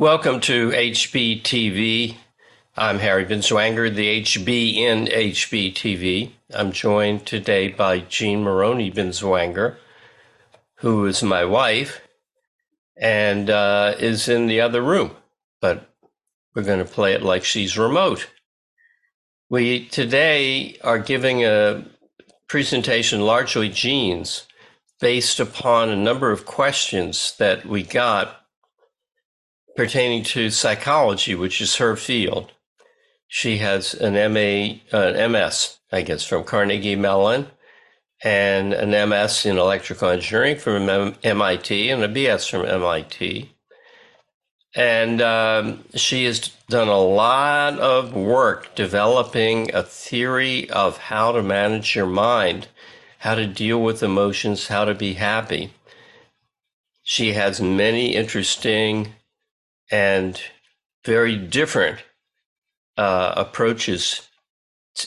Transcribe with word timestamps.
Welcome 0.00 0.40
to 0.40 0.70
HBTV. 0.70 2.16
I'm 2.74 3.00
Harry 3.00 3.26
Binswanger, 3.26 3.94
the 3.94 4.22
HB 4.22 4.76
in 4.76 5.04
HBTV. 5.04 6.30
I'm 6.54 6.72
joined 6.72 7.26
today 7.26 7.68
by 7.68 7.98
Jean 7.98 8.42
Moroney 8.42 8.90
Binswanger, 8.90 9.76
who 10.76 11.04
is 11.04 11.22
my 11.22 11.44
wife 11.44 12.00
and 12.96 13.50
uh, 13.50 13.92
is 13.98 14.26
in 14.26 14.46
the 14.46 14.62
other 14.62 14.80
room, 14.80 15.16
but 15.60 15.90
we're 16.54 16.62
going 16.62 16.78
to 16.78 16.90
play 16.90 17.12
it 17.12 17.22
like 17.22 17.44
she's 17.44 17.76
remote. 17.76 18.30
We 19.50 19.86
today 19.86 20.78
are 20.82 20.98
giving 20.98 21.44
a 21.44 21.84
presentation, 22.48 23.20
largely 23.20 23.68
Jean's, 23.68 24.46
based 24.98 25.40
upon 25.40 25.90
a 25.90 25.94
number 25.94 26.32
of 26.32 26.46
questions 26.46 27.34
that 27.36 27.66
we 27.66 27.82
got 27.82 28.39
pertaining 29.80 30.22
to 30.22 30.50
psychology, 30.50 31.34
which 31.34 31.58
is 31.58 31.76
her 31.76 31.96
field. 31.96 32.52
She 33.28 33.56
has 33.56 33.94
an 33.94 34.12
MA, 34.12 34.74
an 34.92 35.32
MS, 35.32 35.78
I 35.90 36.02
guess, 36.02 36.22
from 36.22 36.44
Carnegie 36.44 36.96
Mellon, 36.96 37.46
and 38.22 38.74
an 38.74 38.90
MS 39.08 39.46
in 39.46 39.56
electrical 39.56 40.10
engineering 40.10 40.58
from 40.58 41.14
MIT, 41.22 41.88
and 41.88 42.02
a 42.02 42.08
BS 42.08 42.50
from 42.50 42.66
MIT. 42.66 43.54
And 44.76 45.22
um, 45.22 45.84
she 45.94 46.26
has 46.26 46.50
done 46.68 46.88
a 46.88 47.00
lot 47.00 47.78
of 47.78 48.12
work 48.12 48.74
developing 48.74 49.74
a 49.74 49.82
theory 49.82 50.68
of 50.68 50.98
how 50.98 51.32
to 51.32 51.42
manage 51.42 51.96
your 51.96 52.04
mind, 52.04 52.68
how 53.20 53.34
to 53.34 53.46
deal 53.46 53.82
with 53.82 54.02
emotions, 54.02 54.66
how 54.66 54.84
to 54.84 54.94
be 54.94 55.14
happy. 55.14 55.72
She 57.02 57.32
has 57.32 57.62
many 57.62 58.14
interesting 58.14 59.14
and 59.90 60.40
very 61.04 61.36
different 61.36 61.98
uh, 62.96 63.34
approaches 63.36 64.28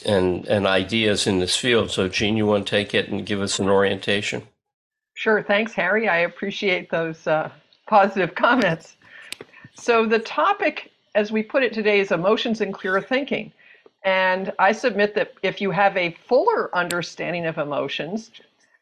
and 0.06 0.48
and 0.48 0.66
ideas 0.66 1.28
in 1.28 1.40
this 1.40 1.56
field. 1.56 1.92
So, 1.92 2.08
Jean, 2.08 2.38
you 2.38 2.46
want 2.46 2.66
to 2.66 2.72
take 2.72 2.94
it 2.94 3.10
and 3.10 3.26
give 3.26 3.42
us 3.42 3.60
an 3.60 3.70
orientation? 3.70 4.44
Sure. 5.14 5.44
Thanks, 5.44 5.74
Harry. 5.74 6.08
I 6.08 6.20
appreciate 6.20 6.90
those 6.90 7.28
uh, 7.28 7.52
positive 7.88 8.36
comments. 8.48 8.96
So, 9.76 10.06
the 10.06 10.20
topic, 10.20 10.92
as 11.16 11.32
we 11.32 11.44
put 11.44 11.64
it 11.64 11.74
today, 11.74 12.00
is 12.00 12.12
emotions 12.12 12.62
and 12.62 12.74
clear 12.74 13.02
thinking. 13.02 13.52
And 14.04 14.52
I 14.60 14.74
submit 14.74 15.16
that 15.16 15.34
if 15.44 15.62
you 15.62 15.72
have 15.72 15.96
a 15.96 16.12
fuller 16.28 16.76
understanding 16.76 17.46
of 17.46 17.58
emotions, 17.58 18.32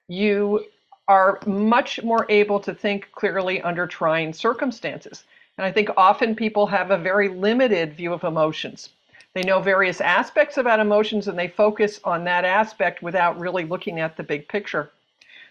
you 0.07 0.65
are 1.07 1.39
much 1.45 2.01
more 2.03 2.25
able 2.29 2.59
to 2.61 2.73
think 2.73 3.09
clearly 3.11 3.61
under 3.61 3.85
trying 3.85 4.33
circumstances. 4.33 5.25
And 5.57 5.65
I 5.65 5.71
think 5.71 5.89
often 5.97 6.35
people 6.35 6.65
have 6.67 6.91
a 6.91 6.97
very 6.97 7.27
limited 7.27 7.93
view 7.93 8.13
of 8.13 8.23
emotions. 8.23 8.89
They 9.33 9.43
know 9.43 9.61
various 9.61 10.01
aspects 10.01 10.57
about 10.57 10.79
emotions 10.79 11.27
and 11.27 11.37
they 11.37 11.47
focus 11.47 11.99
on 12.03 12.23
that 12.25 12.45
aspect 12.45 13.01
without 13.01 13.39
really 13.39 13.63
looking 13.63 13.99
at 13.99 14.17
the 14.17 14.23
big 14.23 14.47
picture. 14.47 14.91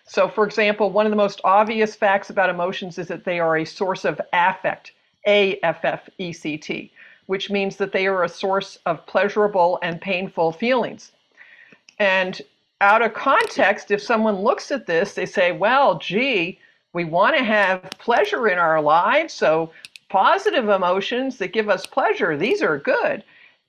So, 0.04 0.28
for 0.28 0.44
example, 0.44 0.90
one 0.90 1.06
of 1.06 1.10
the 1.10 1.16
most 1.16 1.40
obvious 1.44 1.94
facts 1.94 2.30
about 2.30 2.50
emotions 2.50 2.98
is 2.98 3.08
that 3.08 3.24
they 3.24 3.38
are 3.38 3.58
a 3.58 3.64
source 3.64 4.04
of 4.04 4.20
affect, 4.32 4.92
A 5.26 5.58
F 5.62 5.84
F 5.84 6.08
E 6.18 6.32
C 6.32 6.58
T, 6.58 6.92
which 7.26 7.50
means 7.50 7.76
that 7.76 7.92
they 7.92 8.06
are 8.06 8.24
a 8.24 8.28
source 8.28 8.78
of 8.86 9.06
pleasurable 9.06 9.78
and 9.82 10.00
painful 10.00 10.52
feelings. 10.52 11.12
And 11.98 12.40
out 12.80 13.02
of 13.02 13.14
context, 13.14 13.90
if 13.90 14.02
someone 14.02 14.36
looks 14.36 14.72
at 14.72 14.86
this, 14.86 15.14
they 15.14 15.26
say, 15.26 15.52
well, 15.52 15.98
gee, 15.98 16.58
we 16.92 17.04
want 17.04 17.36
to 17.36 17.44
have 17.44 17.82
pleasure 17.98 18.48
in 18.48 18.58
our 18.58 18.80
lives, 18.80 19.32
so 19.32 19.70
Positive 20.10 20.68
emotions 20.68 21.38
that 21.38 21.52
give 21.52 21.68
us 21.68 21.86
pleasure, 21.86 22.36
these 22.36 22.62
are 22.62 22.78
good. 22.78 23.22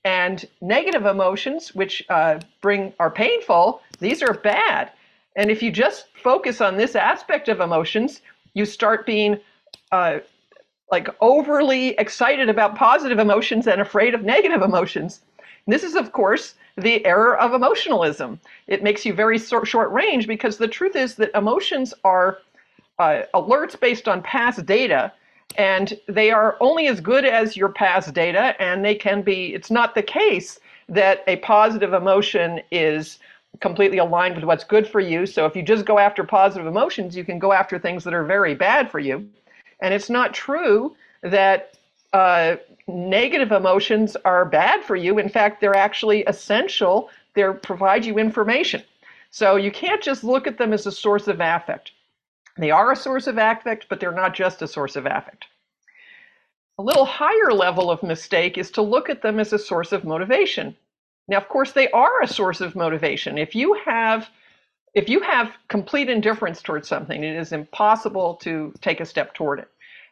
And 0.04 0.44
negative 0.60 1.06
emotions, 1.06 1.74
which 1.74 2.04
uh, 2.10 2.40
bring 2.60 2.92
are 2.98 3.10
painful, 3.10 3.80
these 4.00 4.22
are 4.22 4.34
bad. 4.34 4.90
And 5.36 5.50
if 5.50 5.62
you 5.62 5.70
just 5.70 6.06
focus 6.20 6.60
on 6.60 6.76
this 6.76 6.96
aspect 6.96 7.48
of 7.48 7.60
emotions, 7.60 8.22
you 8.54 8.64
start 8.64 9.06
being 9.06 9.38
uh, 9.92 10.18
like 10.90 11.08
overly 11.20 11.90
excited 11.90 12.48
about 12.48 12.74
positive 12.74 13.20
emotions 13.20 13.68
and 13.68 13.80
afraid 13.80 14.12
of 14.12 14.24
negative 14.24 14.62
emotions. 14.62 15.20
And 15.38 15.72
this 15.72 15.84
is, 15.84 15.94
of 15.94 16.10
course, 16.10 16.54
the 16.76 17.04
error 17.06 17.38
of 17.38 17.54
emotionalism. 17.54 18.40
It 18.66 18.82
makes 18.82 19.06
you 19.06 19.14
very 19.14 19.38
short, 19.38 19.90
range 19.90 20.26
because 20.26 20.56
the 20.56 20.68
truth 20.68 20.96
is 20.96 21.14
that 21.16 21.30
emotions 21.36 21.94
are 22.02 22.38
uh, 22.98 23.22
alerts 23.32 23.78
based 23.78 24.08
on 24.08 24.22
past 24.22 24.66
data 24.66 25.12
and 25.56 25.98
they 26.06 26.30
are 26.30 26.56
only 26.60 26.86
as 26.86 27.00
good 27.00 27.24
as 27.24 27.56
your 27.56 27.68
past 27.68 28.14
data 28.14 28.60
and 28.60 28.84
they 28.84 28.94
can 28.94 29.22
be 29.22 29.54
it's 29.54 29.70
not 29.70 29.94
the 29.94 30.02
case 30.02 30.58
that 30.88 31.22
a 31.26 31.36
positive 31.36 31.92
emotion 31.92 32.60
is 32.70 33.18
completely 33.60 33.98
aligned 33.98 34.34
with 34.34 34.44
what's 34.44 34.64
good 34.64 34.86
for 34.86 35.00
you. 35.00 35.26
So 35.26 35.46
if 35.46 35.54
you 35.54 35.62
just 35.62 35.84
go 35.84 35.98
after 35.98 36.24
positive 36.24 36.66
emotions 36.66 37.16
you 37.16 37.24
can 37.24 37.38
go 37.38 37.52
after 37.52 37.78
things 37.78 38.04
that 38.04 38.14
are 38.14 38.24
very 38.24 38.54
bad 38.54 38.90
for 38.90 38.98
you. 38.98 39.28
And 39.80 39.92
it's 39.92 40.10
not 40.10 40.34
true 40.34 40.96
that 41.22 41.76
uh, 42.12 42.56
negative 42.88 43.52
emotions 43.52 44.16
are 44.24 44.44
bad 44.44 44.82
for 44.84 44.96
you. 44.96 45.18
In 45.18 45.28
fact 45.28 45.60
they're 45.60 45.76
actually 45.76 46.24
essential. 46.24 47.10
They 47.34 47.44
provide 47.62 48.04
you 48.04 48.18
information. 48.18 48.82
So 49.30 49.56
you 49.56 49.70
can't 49.70 50.02
just 50.02 50.24
look 50.24 50.46
at 50.46 50.58
them 50.58 50.72
as 50.72 50.86
a 50.86 50.92
source 50.92 51.26
of 51.26 51.40
affect 51.40 51.92
they 52.56 52.70
are 52.70 52.92
a 52.92 52.96
source 52.96 53.26
of 53.26 53.38
affect, 53.38 53.86
but 53.88 54.00
they're 54.00 54.12
not 54.12 54.34
just 54.34 54.62
a 54.62 54.68
source 54.68 54.96
of 54.96 55.06
affect. 55.06 55.46
A 56.78 56.82
little 56.82 57.04
higher 57.04 57.52
level 57.52 57.90
of 57.90 58.02
mistake 58.02 58.58
is 58.58 58.70
to 58.72 58.82
look 58.82 59.08
at 59.08 59.22
them 59.22 59.38
as 59.38 59.52
a 59.52 59.58
source 59.58 59.92
of 59.92 60.04
motivation. 60.04 60.76
Now, 61.28 61.36
of 61.36 61.48
course, 61.48 61.72
they 61.72 61.88
are 61.90 62.22
a 62.22 62.28
source 62.28 62.60
of 62.60 62.74
motivation. 62.74 63.38
If 63.38 63.54
you 63.54 63.74
have 63.84 64.28
if 64.94 65.08
you 65.08 65.20
have 65.20 65.52
complete 65.68 66.10
indifference 66.10 66.60
towards 66.60 66.86
something, 66.86 67.24
it 67.24 67.34
is 67.34 67.52
impossible 67.52 68.34
to 68.36 68.74
take 68.82 69.00
a 69.00 69.06
step 69.06 69.32
toward 69.32 69.58
it. 69.58 69.68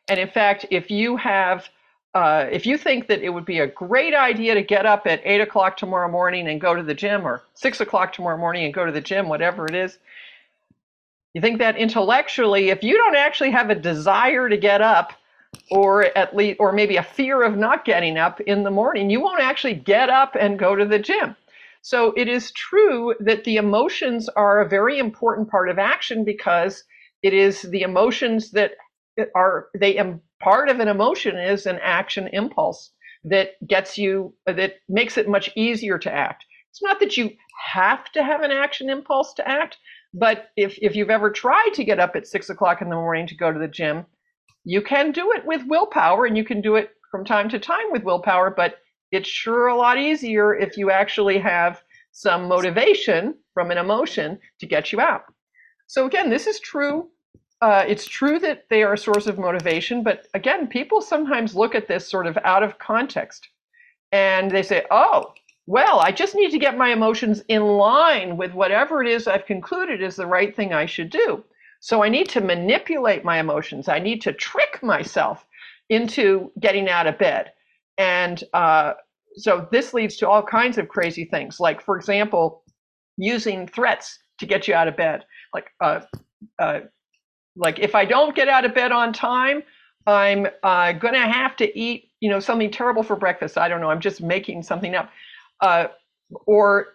And 0.09 0.19
in 0.19 0.29
fact, 0.29 0.65
if 0.71 0.91
you 0.91 1.17
have 1.17 1.69
uh, 2.15 2.47
if 2.51 2.67
you 2.67 2.77
think 2.77 3.07
that 3.07 3.23
it 3.23 3.29
would 3.29 3.45
be 3.45 3.61
a 3.61 3.67
great 3.67 4.15
idea 4.15 4.55
to 4.55 4.63
get 4.63 4.85
up 4.85 5.07
at 5.07 5.21
eight 5.25 5.41
o'clock 5.41 5.77
tomorrow 5.77 6.11
morning 6.11 6.49
and 6.49 6.61
go 6.61 6.75
to 6.75 6.83
the 6.83 6.95
gym, 6.95 7.27
or 7.27 7.43
six 7.55 7.81
o'clock 7.81 8.13
tomorrow 8.13 8.37
morning 8.37 8.65
and 8.65 8.75
go 8.75 8.85
to 8.85 8.91
the 8.91 9.01
gym, 9.01 9.29
whatever 9.29 9.65
it 9.67 9.75
is, 9.75 9.99
you 11.35 11.41
think 11.41 11.59
that 11.59 11.77
intellectually, 11.77 12.71
if 12.71 12.83
you 12.83 12.97
don't 12.97 13.17
actually 13.17 13.51
have 13.53 13.71
a 13.71 13.75
desire 13.75 14.49
to 14.49 14.57
get 14.57 14.81
up, 14.81 15.13
or 15.71 16.17
at 16.17 16.35
least, 16.35 16.59
or 16.61 16.73
maybe 16.73 16.97
a 16.97 17.03
fear 17.03 17.43
of 17.43 17.57
not 17.57 17.85
getting 17.85 18.17
up 18.17 18.41
in 18.41 18.63
the 18.63 18.71
morning, 18.71 19.11
you 19.11 19.21
won't 19.21 19.41
actually 19.41 19.75
get 19.75 20.09
up 20.09 20.37
and 20.39 20.59
go 20.59 20.75
to 20.75 20.85
the 20.85 20.99
gym. 20.99 21.37
So 21.83 22.13
it 22.17 22.29
is 22.29 22.53
true 22.53 23.15
that 23.21 23.45
the 23.45 23.57
emotions 23.57 24.29
are 24.29 24.61
a 24.61 24.69
very 24.69 24.99
important 24.99 25.51
part 25.51 25.69
of 25.69 25.79
action 25.79 26.25
because 26.25 26.85
it 27.23 27.33
is 27.33 27.63
the 27.63 27.83
emotions 27.83 28.51
that 28.53 28.73
are 29.35 29.69
they 29.79 30.01
part 30.41 30.69
of 30.69 30.81
an 30.81 30.89
emotion 30.89 31.37
is 31.37 31.67
an 31.67 31.79
action 31.83 32.29
impulse 32.33 32.91
that 33.25 33.51
gets 33.67 33.99
you 33.99 34.35
that 34.47 34.75
makes 34.89 35.19
it 35.19 35.29
much 35.29 35.51
easier 35.57 35.99
to 35.99 36.13
act. 36.13 36.45
It's 36.71 36.83
not 36.83 37.01
that 37.01 37.17
you 37.17 37.31
have 37.73 38.11
to 38.13 38.23
have 38.23 38.43
an 38.43 38.51
action 38.51 38.89
impulse 38.89 39.35
to 39.35 39.49
act, 39.49 39.77
but 40.13 40.51
if, 40.57 40.79
if 40.83 40.97
you've 40.97 41.11
ever 41.11 41.31
tried 41.31 41.71
to 41.75 41.85
get 41.85 42.01
up 42.01 42.17
at 42.17 42.27
six 42.27 42.51
o'clock 42.51 42.83
in 42.83 42.89
the 42.89 42.97
morning 42.97 43.27
to 43.29 43.37
go 43.37 43.53
to 43.53 43.59
the 43.59 43.69
gym, 43.69 44.07
you 44.65 44.83
can 44.83 45.13
do 45.13 45.33
it 45.33 45.47
with 45.47 45.67
willpower 45.67 46.27
and 46.27 46.37
you 46.37 46.45
can 46.45 46.61
do 46.61 46.77
it 46.77 46.91
from 47.11 47.25
time 47.25 47.49
to 47.49 47.59
time 47.59 47.91
with 47.91 48.05
willpower, 48.05 48.51
but 48.51 48.79
it's 49.11 49.29
sure 49.29 49.69
a 49.69 49.77
lot 49.77 49.99
easier 49.99 50.55
if 50.55 50.77
you 50.77 50.91
actually 50.91 51.39
have 51.39 51.83
some 52.13 52.49
motivation 52.49 53.35
from 53.55 53.71
an 53.71 53.79
emotion 53.79 54.39
to 54.59 54.67
get 54.67 54.93
you 54.93 55.01
out. 55.01 55.25
So, 55.87 56.07
again, 56.07 56.31
this 56.31 56.47
is 56.47 56.61
true. 56.61 57.09
Uh, 57.61 57.85
it's 57.87 58.07
true 58.07 58.39
that 58.39 58.67
they 58.71 58.83
are 58.83 58.95
a 58.95 58.99
source 58.99 59.27
of 59.27 59.39
motivation, 59.39 60.03
but 60.03 60.27
again, 60.35 60.67
people 60.67 61.01
sometimes 61.01 61.55
look 61.55 61.75
at 61.75 61.89
this 61.89 62.09
sort 62.09 62.27
of 62.27 62.39
out 62.45 62.63
of 62.63 62.79
context 62.79 63.49
and 64.13 64.51
they 64.51 64.63
say, 64.63 64.85
oh, 64.91 65.35
well, 65.71 66.01
I 66.01 66.11
just 66.11 66.35
need 66.35 66.51
to 66.51 66.59
get 66.59 66.77
my 66.77 66.89
emotions 66.89 67.45
in 67.47 67.63
line 67.63 68.37
with 68.37 68.55
whatever 68.55 69.05
it 69.05 69.09
is 69.09 69.29
I've 69.29 69.47
concluded 69.47 70.03
is 70.03 70.17
the 70.17 70.27
right 70.27 70.55
thing 70.55 70.75
I 70.75 70.85
should 70.85 71.11
do. 71.11 71.45
So 71.79 72.03
I 72.03 72.09
need 72.09 72.29
to 72.31 72.41
manipulate 72.41 73.25
my 73.25 73.39
emotions. 73.39 73.87
I 73.89 74.01
need 74.01 74.21
to 74.23 74.33
trick 74.33 74.83
myself 74.83 75.47
into 75.89 76.51
getting 76.59 76.89
out 76.89 77.07
of 77.07 77.19
bed. 77.19 77.53
And 77.99 78.43
uh, 78.53 78.95
so 79.37 79.69
this 79.71 79.95
leads 79.95 80.17
to 80.17 80.29
all 80.29 80.43
kinds 80.43 80.77
of 80.77 80.89
crazy 80.89 81.25
things, 81.25 81.61
like, 81.61 81.81
for 81.81 81.97
example, 81.97 82.65
using 83.17 83.69
threats 83.69 84.19
to 84.41 84.47
get 84.47 84.67
you 84.67 84.75
out 84.75 84.89
of 84.89 84.97
bed. 84.97 85.25
Like, 85.55 85.71
uh, 85.81 86.01
uh, 86.59 86.81
like 87.55 87.79
if 87.79 87.95
I 87.95 88.07
don't 88.07 88.35
get 88.35 88.49
out 88.49 88.65
of 88.65 88.75
bed 88.75 88.91
on 88.91 89.13
time, 89.13 89.63
I'm 90.05 90.49
uh, 90.65 90.95
going 90.95 91.15
to 91.15 91.21
have 91.21 91.55
to 91.59 91.79
eat, 91.79 92.11
you 92.19 92.29
know, 92.29 92.41
something 92.41 92.73
terrible 92.73 93.05
for 93.05 93.15
breakfast. 93.15 93.57
I 93.57 93.69
don't 93.69 93.81
know. 93.81 93.91
I'm 93.91 94.01
just 94.01 94.21
making 94.21 94.65
something 94.65 94.97
up 94.97 95.11
uh, 95.61 95.89
or 96.47 96.89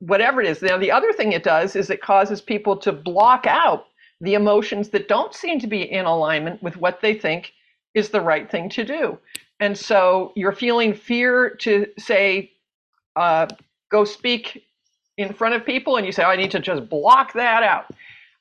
whatever 0.00 0.40
it 0.40 0.48
is. 0.48 0.62
Now, 0.62 0.78
the 0.78 0.90
other 0.90 1.12
thing 1.12 1.32
it 1.32 1.44
does 1.44 1.76
is 1.76 1.90
it 1.90 2.00
causes 2.00 2.40
people 2.40 2.76
to 2.78 2.92
block 2.92 3.46
out 3.46 3.86
the 4.20 4.34
emotions 4.34 4.90
that 4.90 5.08
don't 5.08 5.34
seem 5.34 5.58
to 5.60 5.66
be 5.66 5.82
in 5.82 6.04
alignment 6.04 6.62
with 6.62 6.76
what 6.76 7.00
they 7.00 7.14
think 7.14 7.52
is 7.94 8.10
the 8.10 8.20
right 8.20 8.50
thing 8.50 8.68
to 8.70 8.84
do. 8.84 9.18
And 9.60 9.76
so 9.76 10.32
you're 10.34 10.52
feeling 10.52 10.94
fear 10.94 11.50
to 11.60 11.86
say, 11.98 12.52
uh, 13.16 13.46
go 13.90 14.04
speak 14.04 14.64
in 15.18 15.32
front 15.32 15.54
of 15.54 15.66
people, 15.66 15.96
and 15.96 16.06
you 16.06 16.12
say, 16.12 16.24
oh, 16.24 16.30
I 16.30 16.36
need 16.36 16.50
to 16.52 16.60
just 16.60 16.88
block 16.88 17.32
that 17.34 17.62
out. 17.62 17.86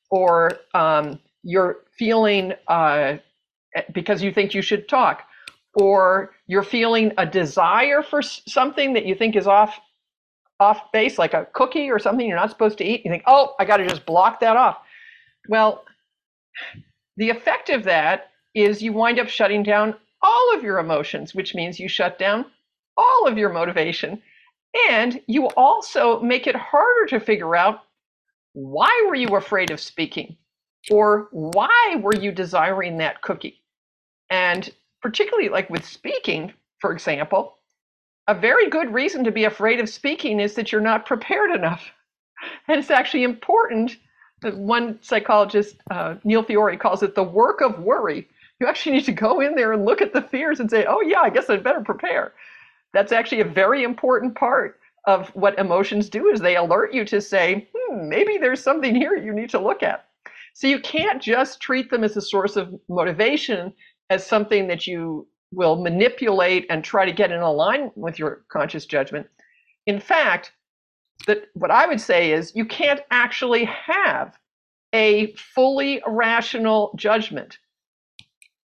Or 0.09 0.51
um, 0.73 1.19
you're 1.43 1.79
feeling 1.97 2.53
uh, 2.67 3.17
because 3.91 4.23
you 4.23 4.31
think 4.31 4.53
you 4.53 4.61
should 4.61 4.87
talk, 4.87 5.23
or 5.73 6.31
you're 6.47 6.63
feeling 6.63 7.13
a 7.17 7.25
desire 7.25 8.01
for 8.01 8.21
something 8.21 8.93
that 8.93 9.05
you 9.05 9.15
think 9.15 9.35
is 9.35 9.47
off 9.47 9.79
off 10.59 10.91
base, 10.91 11.17
like 11.17 11.33
a 11.33 11.47
cookie 11.53 11.89
or 11.89 11.97
something 11.97 12.27
you're 12.27 12.37
not 12.37 12.51
supposed 12.51 12.77
to 12.77 12.85
eat. 12.85 13.03
You 13.03 13.11
think, 13.11 13.23
oh, 13.25 13.55
I 13.59 13.65
got 13.65 13.77
to 13.77 13.87
just 13.87 14.05
block 14.05 14.39
that 14.41 14.55
off. 14.55 14.77
Well, 15.49 15.83
the 17.17 17.31
effect 17.31 17.69
of 17.69 17.83
that 17.85 18.29
is 18.53 18.81
you 18.81 18.93
wind 18.93 19.19
up 19.19 19.27
shutting 19.27 19.63
down 19.63 19.95
all 20.21 20.55
of 20.55 20.63
your 20.63 20.77
emotions, 20.77 21.33
which 21.33 21.55
means 21.55 21.79
you 21.79 21.89
shut 21.89 22.19
down 22.19 22.45
all 22.95 23.27
of 23.27 23.39
your 23.39 23.49
motivation. 23.49 24.21
And 24.89 25.19
you 25.27 25.47
also 25.49 26.19
make 26.21 26.45
it 26.45 26.55
harder 26.55 27.07
to 27.07 27.19
figure 27.19 27.55
out 27.55 27.81
why 28.53 29.05
were 29.07 29.15
you 29.15 29.35
afraid 29.35 29.71
of 29.71 29.79
speaking? 29.79 30.37
Or 30.89 31.27
why 31.31 31.95
were 31.99 32.15
you 32.15 32.31
desiring 32.31 32.97
that 32.97 33.21
cookie? 33.21 33.61
And 34.29 34.69
particularly 35.01 35.49
like 35.49 35.69
with 35.69 35.85
speaking, 35.85 36.53
for 36.79 36.91
example, 36.91 37.57
a 38.27 38.35
very 38.35 38.69
good 38.69 38.93
reason 38.93 39.23
to 39.23 39.31
be 39.31 39.45
afraid 39.45 39.79
of 39.79 39.89
speaking 39.89 40.39
is 40.39 40.55
that 40.55 40.71
you're 40.71 40.81
not 40.81 41.05
prepared 41.05 41.51
enough. 41.51 41.91
And 42.67 42.79
it's 42.79 42.91
actually 42.91 43.23
important. 43.23 43.97
that 44.41 44.57
One 44.57 44.97
psychologist, 45.01 45.75
uh, 45.91 46.15
Neil 46.23 46.43
Fiore, 46.43 46.77
calls 46.77 47.03
it 47.03 47.15
the 47.15 47.23
work 47.23 47.61
of 47.61 47.79
worry. 47.79 48.27
You 48.59 48.67
actually 48.67 48.93
need 48.93 49.05
to 49.05 49.11
go 49.11 49.41
in 49.41 49.55
there 49.55 49.73
and 49.73 49.85
look 49.85 50.01
at 50.01 50.13
the 50.13 50.21
fears 50.21 50.59
and 50.59 50.69
say, 50.69 50.85
oh, 50.87 51.01
yeah, 51.01 51.21
I 51.21 51.29
guess 51.29 51.49
I'd 51.49 51.63
better 51.63 51.81
prepare. 51.81 52.33
That's 52.93 53.11
actually 53.11 53.41
a 53.41 53.45
very 53.45 53.83
important 53.83 54.35
part 54.35 54.79
of 55.07 55.29
what 55.29 55.57
emotions 55.57 56.09
do 56.09 56.27
is 56.27 56.39
they 56.39 56.55
alert 56.55 56.93
you 56.93 57.05
to 57.05 57.21
say, 57.21 57.67
hmm, 57.75 58.07
maybe 58.07 58.37
there's 58.37 58.63
something 58.63 58.93
here 58.93 59.15
you 59.15 59.33
need 59.33 59.49
to 59.49 59.59
look 59.59 59.81
at. 59.81 60.05
So 60.53 60.67
you 60.67 60.79
can't 60.79 61.21
just 61.21 61.61
treat 61.61 61.89
them 61.89 62.03
as 62.03 62.17
a 62.17 62.21
source 62.21 62.55
of 62.55 62.73
motivation, 62.89 63.73
as 64.11 64.27
something 64.27 64.67
that 64.67 64.85
you 64.85 65.25
will 65.53 65.77
manipulate 65.77 66.65
and 66.69 66.83
try 66.83 67.05
to 67.05 67.13
get 67.13 67.31
in 67.31 67.39
alignment 67.39 67.97
with 67.97 68.19
your 68.19 68.43
conscious 68.49 68.85
judgment. 68.85 69.25
In 69.87 70.01
fact, 70.01 70.51
that 71.27 71.45
what 71.53 71.71
I 71.71 71.87
would 71.87 72.01
say 72.01 72.33
is 72.33 72.53
you 72.53 72.65
can't 72.65 72.99
actually 73.09 73.63
have 73.65 74.37
a 74.93 75.33
fully 75.33 76.03
rational 76.05 76.93
judgment. 76.97 77.57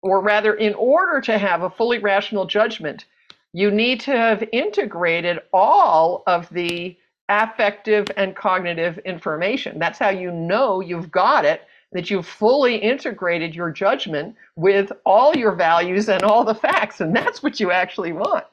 Or 0.02 0.20
rather, 0.20 0.54
in 0.54 0.74
order 0.74 1.22
to 1.22 1.38
have 1.38 1.62
a 1.62 1.70
fully 1.70 1.98
rational 1.98 2.44
judgment, 2.44 3.06
you 3.54 3.70
need 3.70 4.00
to 4.00 4.10
have 4.10 4.44
integrated 4.52 5.40
all 5.52 6.24
of 6.26 6.48
the 6.50 6.94
affective 7.30 8.06
and 8.18 8.36
cognitive 8.36 8.98
information. 8.98 9.78
That's 9.78 9.98
how 9.98 10.10
you 10.10 10.30
know 10.30 10.80
you've 10.80 11.10
got 11.10 11.46
it 11.46 11.62
that 11.92 12.10
you've 12.10 12.26
fully 12.26 12.76
integrated 12.76 13.54
your 13.54 13.70
judgment 13.70 14.36
with 14.56 14.92
all 15.06 15.34
your 15.36 15.52
values 15.52 16.08
and 16.08 16.22
all 16.22 16.44
the 16.44 16.54
facts, 16.54 17.00
and 17.00 17.14
that's 17.14 17.42
what 17.42 17.58
you 17.60 17.70
actually 17.70 18.12
want. 18.12 18.44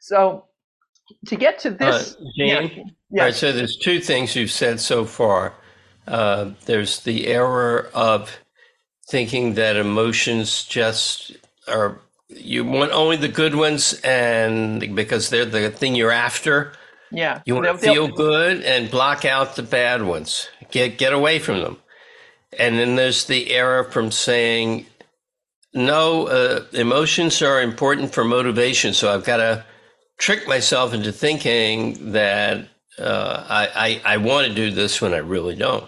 So, 0.00 0.44
to 1.26 1.36
get 1.36 1.58
to 1.60 1.70
this, 1.70 2.14
uh, 2.14 2.24
yeah, 2.36 2.68
Right, 3.10 3.34
so 3.34 3.52
there's 3.52 3.76
two 3.76 4.00
things 4.00 4.36
you've 4.36 4.50
said 4.50 4.80
so 4.80 5.04
far. 5.06 5.54
Uh, 6.06 6.50
there's 6.66 7.00
the 7.00 7.26
error 7.26 7.90
of 7.94 8.38
thinking 9.08 9.54
that 9.54 9.76
emotions 9.76 10.64
just 10.64 11.32
are 11.66 12.00
you 12.28 12.64
want 12.64 12.92
only 12.92 13.16
the 13.16 13.28
good 13.28 13.54
ones, 13.54 13.98
and 14.04 14.94
because 14.94 15.30
they're 15.30 15.46
the 15.46 15.70
thing 15.70 15.94
you're 15.94 16.10
after. 16.10 16.72
Yeah, 17.10 17.40
you 17.46 17.54
want 17.54 17.66
to 17.66 17.78
feel 17.78 18.08
good 18.08 18.62
and 18.62 18.90
block 18.90 19.24
out 19.24 19.56
the 19.56 19.62
bad 19.62 20.02
ones. 20.02 20.48
Get 20.70 20.98
get 20.98 21.14
away 21.14 21.38
from 21.38 21.62
them. 21.62 21.78
And 22.56 22.78
then 22.78 22.96
there's 22.96 23.26
the 23.26 23.50
error 23.50 23.84
from 23.84 24.10
saying, 24.10 24.86
no, 25.74 26.26
uh, 26.28 26.64
emotions 26.72 27.42
are 27.42 27.60
important 27.60 28.12
for 28.14 28.24
motivation. 28.24 28.94
So 28.94 29.12
I've 29.12 29.24
got 29.24 29.36
to 29.38 29.64
trick 30.16 30.48
myself 30.48 30.94
into 30.94 31.12
thinking 31.12 32.12
that 32.12 32.68
uh, 32.98 33.44
I, 33.48 34.00
I, 34.04 34.14
I 34.14 34.16
want 34.16 34.48
to 34.48 34.54
do 34.54 34.70
this 34.70 35.00
when 35.00 35.12
I 35.14 35.18
really 35.18 35.54
don't. 35.54 35.84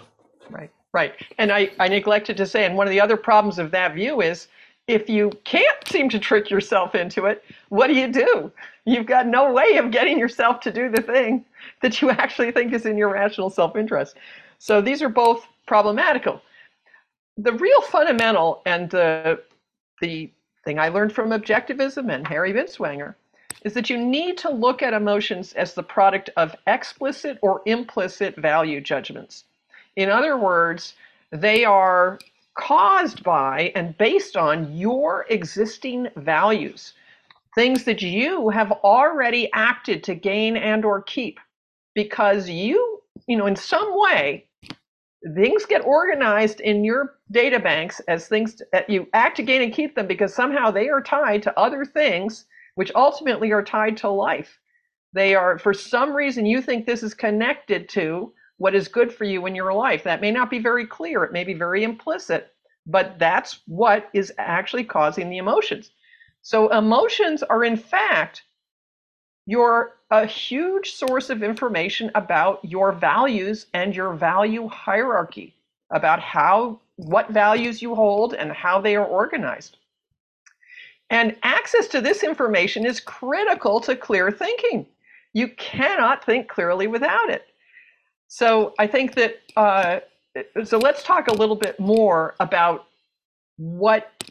Right, 0.49 0.69
right. 0.93 1.13
And 1.37 1.51
I, 1.51 1.71
I 1.79 1.87
neglected 1.87 2.37
to 2.37 2.45
say, 2.45 2.65
and 2.65 2.77
one 2.77 2.87
of 2.87 2.91
the 2.91 3.01
other 3.01 3.17
problems 3.17 3.59
of 3.59 3.71
that 3.71 3.95
view 3.95 4.21
is 4.21 4.47
if 4.87 5.09
you 5.09 5.31
can't 5.43 5.87
seem 5.87 6.09
to 6.09 6.19
trick 6.19 6.49
yourself 6.49 6.95
into 6.95 7.25
it, 7.25 7.43
what 7.69 7.87
do 7.87 7.93
you 7.93 8.07
do? 8.07 8.51
You've 8.85 9.05
got 9.05 9.27
no 9.27 9.51
way 9.51 9.77
of 9.77 9.91
getting 9.91 10.17
yourself 10.17 10.59
to 10.61 10.71
do 10.71 10.89
the 10.89 11.01
thing 11.01 11.45
that 11.81 12.01
you 12.01 12.09
actually 12.11 12.51
think 12.51 12.73
is 12.73 12.85
in 12.85 12.97
your 12.97 13.09
rational 13.09 13.49
self 13.49 13.75
interest. 13.75 14.15
So 14.59 14.79
these 14.79 15.01
are 15.01 15.09
both 15.09 15.47
problematical 15.65 16.41
the 17.37 17.53
real 17.53 17.81
fundamental 17.81 18.61
and 18.65 18.89
the 18.89 19.41
the 20.01 20.29
thing 20.65 20.79
I 20.79 20.89
learned 20.89 21.13
from 21.13 21.29
objectivism 21.29 22.13
and 22.13 22.27
Harry 22.27 22.53
Binswanger 22.53 23.15
is 23.63 23.73
that 23.73 23.89
you 23.89 23.97
need 23.97 24.37
to 24.39 24.49
look 24.49 24.81
at 24.81 24.93
emotions 24.93 25.53
as 25.53 25.73
the 25.73 25.83
product 25.83 26.29
of 26.37 26.55
explicit 26.67 27.37
or 27.41 27.61
implicit 27.65 28.35
value 28.35 28.81
judgments. 28.81 29.45
In 29.95 30.09
other 30.09 30.37
words, 30.37 30.95
they 31.31 31.63
are 31.65 32.19
caused 32.55 33.23
by 33.23 33.71
and 33.75 33.97
based 33.97 34.35
on 34.35 34.75
your 34.75 35.25
existing 35.29 36.07
values, 36.15 36.93
things 37.55 37.83
that 37.83 38.01
you 38.01 38.49
have 38.49 38.71
already 38.83 39.51
acted 39.53 40.03
to 40.03 40.15
gain 40.15 40.57
and 40.57 40.83
or 40.83 41.01
keep 41.01 41.39
because 41.93 42.49
you, 42.49 43.01
you 43.27 43.37
know, 43.37 43.45
in 43.45 43.55
some 43.55 43.89
way 43.99 44.45
things 45.35 45.65
get 45.65 45.85
organized 45.85 46.61
in 46.61 46.83
your 46.83 47.15
data 47.31 47.59
banks 47.59 47.99
as 48.07 48.27
things 48.27 48.61
that 48.71 48.89
you 48.89 49.07
act 49.13 49.37
to 49.37 49.43
gain 49.43 49.61
and 49.61 49.73
keep 49.73 49.95
them 49.95 50.07
because 50.07 50.33
somehow 50.33 50.71
they 50.71 50.89
are 50.89 51.01
tied 51.01 51.43
to 51.43 51.59
other 51.59 51.85
things 51.85 52.45
which 52.75 52.91
ultimately 52.95 53.51
are 53.51 53.63
tied 53.63 53.97
to 53.97 54.09
life. 54.09 54.59
They 55.13 55.35
are 55.35 55.59
for 55.59 55.73
some 55.73 56.13
reason 56.13 56.45
you 56.45 56.61
think 56.61 56.85
this 56.85 57.03
is 57.03 57.13
connected 57.13 57.89
to 57.89 58.33
what 58.57 58.75
is 58.75 58.87
good 58.87 59.13
for 59.13 59.25
you 59.25 59.45
in 59.45 59.55
your 59.55 59.73
life. 59.73 60.03
That 60.03 60.21
may 60.21 60.31
not 60.31 60.49
be 60.49 60.59
very 60.59 60.85
clear. 60.85 61.23
It 61.23 61.33
may 61.33 61.43
be 61.43 61.53
very 61.53 61.83
implicit 61.83 62.51
but 62.85 63.19
that's 63.19 63.61
what 63.67 64.09
is 64.13 64.33
actually 64.37 64.83
causing 64.83 65.29
the 65.29 65.37
emotions. 65.37 65.91
So 66.41 66.69
emotions 66.69 67.43
are 67.43 67.63
in 67.63 67.77
fact 67.77 68.43
your 69.45 69.93
a 70.11 70.25
huge 70.25 70.93
source 70.93 71.29
of 71.29 71.41
information 71.41 72.11
about 72.15 72.63
your 72.63 72.91
values 72.91 73.67
and 73.73 73.95
your 73.95 74.13
value 74.13 74.67
hierarchy, 74.67 75.55
about 75.89 76.19
how 76.19 76.79
what 76.97 77.29
values 77.29 77.81
you 77.81 77.95
hold 77.95 78.33
and 78.33 78.51
how 78.51 78.79
they 78.81 78.95
are 78.95 79.05
organized. 79.05 79.77
And 81.09 81.35
access 81.43 81.87
to 81.89 82.01
this 82.01 82.23
information 82.23 82.85
is 82.85 82.99
critical 82.99 83.79
to 83.81 83.95
clear 83.95 84.31
thinking. 84.31 84.85
You 85.33 85.49
cannot 85.49 86.25
think 86.25 86.47
clearly 86.47 86.87
without 86.87 87.29
it. 87.29 87.45
So 88.27 88.73
I 88.79 88.87
think 88.87 89.15
that, 89.15 89.39
uh, 89.57 89.99
so 90.63 90.77
let's 90.77 91.03
talk 91.03 91.27
a 91.27 91.33
little 91.33 91.55
bit 91.55 91.79
more 91.79 92.35
about 92.39 92.85
what 93.57 94.23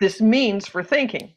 this 0.00 0.20
means 0.20 0.66
for 0.66 0.82
thinking. 0.82 1.32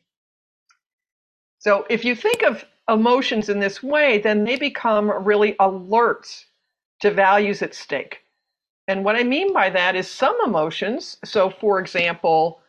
So 1.60 1.86
if 1.90 2.04
you 2.04 2.16
think 2.16 2.44
of 2.44 2.66
emotions 2.90 3.50
in 3.50 3.60
this 3.60 3.84
way, 3.84 4.20
then 4.20 4.44
they 4.44 4.56
become 4.58 5.10
really 5.26 5.56
alert 5.60 6.46
to 7.02 7.12
values 7.12 7.62
at 7.62 7.74
stake. 7.76 8.24
And 8.88 9.04
what 9.04 9.16
I 9.16 9.24
mean 9.24 9.54
by 9.54 9.70
that 9.72 9.96
is 9.96 10.10
some 10.10 10.38
emotions, 10.46 11.18
so 11.26 11.50
for 11.50 11.80
example, 11.80 12.62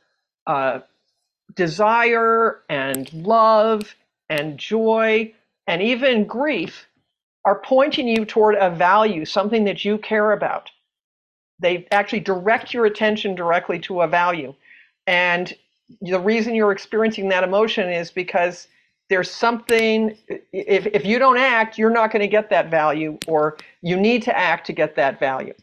uh, 0.46 0.80
desire 1.54 2.62
and 2.68 3.12
love 3.12 3.94
and 4.28 4.58
joy 4.58 5.32
and 5.66 5.82
even 5.82 6.24
grief 6.24 6.86
are 7.44 7.60
pointing 7.60 8.08
you 8.08 8.24
toward 8.24 8.56
a 8.56 8.70
value, 8.70 9.24
something 9.24 9.64
that 9.64 9.84
you 9.84 9.98
care 9.98 10.32
about. 10.32 10.70
They 11.60 11.86
actually 11.90 12.20
direct 12.20 12.74
your 12.74 12.86
attention 12.86 13.34
directly 13.34 13.78
to 13.80 14.02
a 14.02 14.08
value. 14.08 14.54
And 15.06 15.52
the 16.00 16.20
reason 16.20 16.54
you're 16.54 16.72
experiencing 16.72 17.28
that 17.30 17.44
emotion 17.44 17.88
is 17.90 18.10
because 18.10 18.68
there's 19.08 19.30
something 19.30 20.16
if, 20.52 20.86
if 20.86 21.04
you 21.04 21.18
don't 21.18 21.38
act 21.38 21.78
you're 21.78 21.90
not 21.90 22.12
going 22.12 22.20
to 22.20 22.28
get 22.28 22.50
that 22.50 22.70
value 22.70 23.18
or 23.26 23.56
you 23.82 23.96
need 23.96 24.22
to 24.22 24.36
act 24.36 24.66
to 24.66 24.72
get 24.72 24.96
that 24.96 25.18
value. 25.18 25.54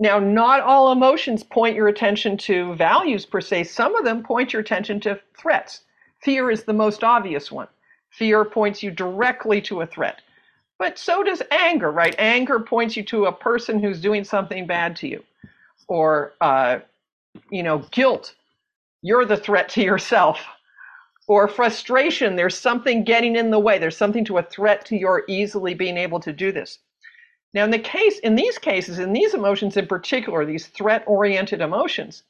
Now 0.00 0.18
not 0.18 0.60
all 0.60 0.92
emotions 0.92 1.42
point 1.42 1.76
your 1.76 1.88
attention 1.88 2.36
to 2.38 2.74
values 2.74 3.26
per 3.26 3.40
se. 3.40 3.64
Some 3.64 3.96
of 3.96 4.04
them 4.04 4.22
point 4.22 4.52
your 4.52 4.60
attention 4.60 5.00
to 5.00 5.20
threats. 5.38 5.82
Fear 6.22 6.50
is 6.50 6.64
the 6.64 6.72
most 6.72 7.04
obvious 7.04 7.50
one. 7.50 7.68
Fear 8.10 8.44
points 8.46 8.82
you 8.82 8.90
directly 8.90 9.60
to 9.62 9.82
a 9.82 9.86
threat. 9.86 10.20
But 10.78 10.98
so 10.98 11.22
does 11.24 11.42
anger 11.50 11.90
right? 11.90 12.14
Anger 12.18 12.60
points 12.60 12.96
you 12.96 13.04
to 13.04 13.26
a 13.26 13.32
person 13.32 13.82
who's 13.82 14.00
doing 14.00 14.24
something 14.24 14.66
bad 14.66 14.96
to 14.96 15.08
you. 15.08 15.24
Or 15.88 16.34
uh, 16.40 16.80
you 17.50 17.62
know 17.62 17.78
guilt. 17.90 18.34
You're 19.02 19.24
the 19.24 19.36
threat 19.36 19.68
to 19.70 19.82
yourself. 19.82 20.44
Or 21.28 21.46
frustration, 21.46 22.36
there's 22.36 22.58
something 22.58 23.04
getting 23.04 23.36
in 23.36 23.50
the 23.50 23.58
way. 23.58 23.78
There's 23.78 23.96
something 23.96 24.24
to 24.24 24.38
a 24.38 24.42
threat 24.42 24.86
to 24.86 24.96
your 24.96 25.24
easily 25.28 25.74
being 25.74 25.98
able 25.98 26.20
to 26.20 26.32
do 26.32 26.50
this. 26.50 26.78
Now, 27.54 27.64
in 27.64 27.70
the 27.70 27.78
case, 27.78 28.18
in 28.20 28.34
these 28.34 28.58
cases, 28.58 28.98
in 28.98 29.12
these 29.12 29.34
emotions 29.34 29.76
in 29.76 29.86
particular, 29.86 30.44
these 30.44 30.66
threat-oriented 30.66 31.60
emotions, 31.60 32.22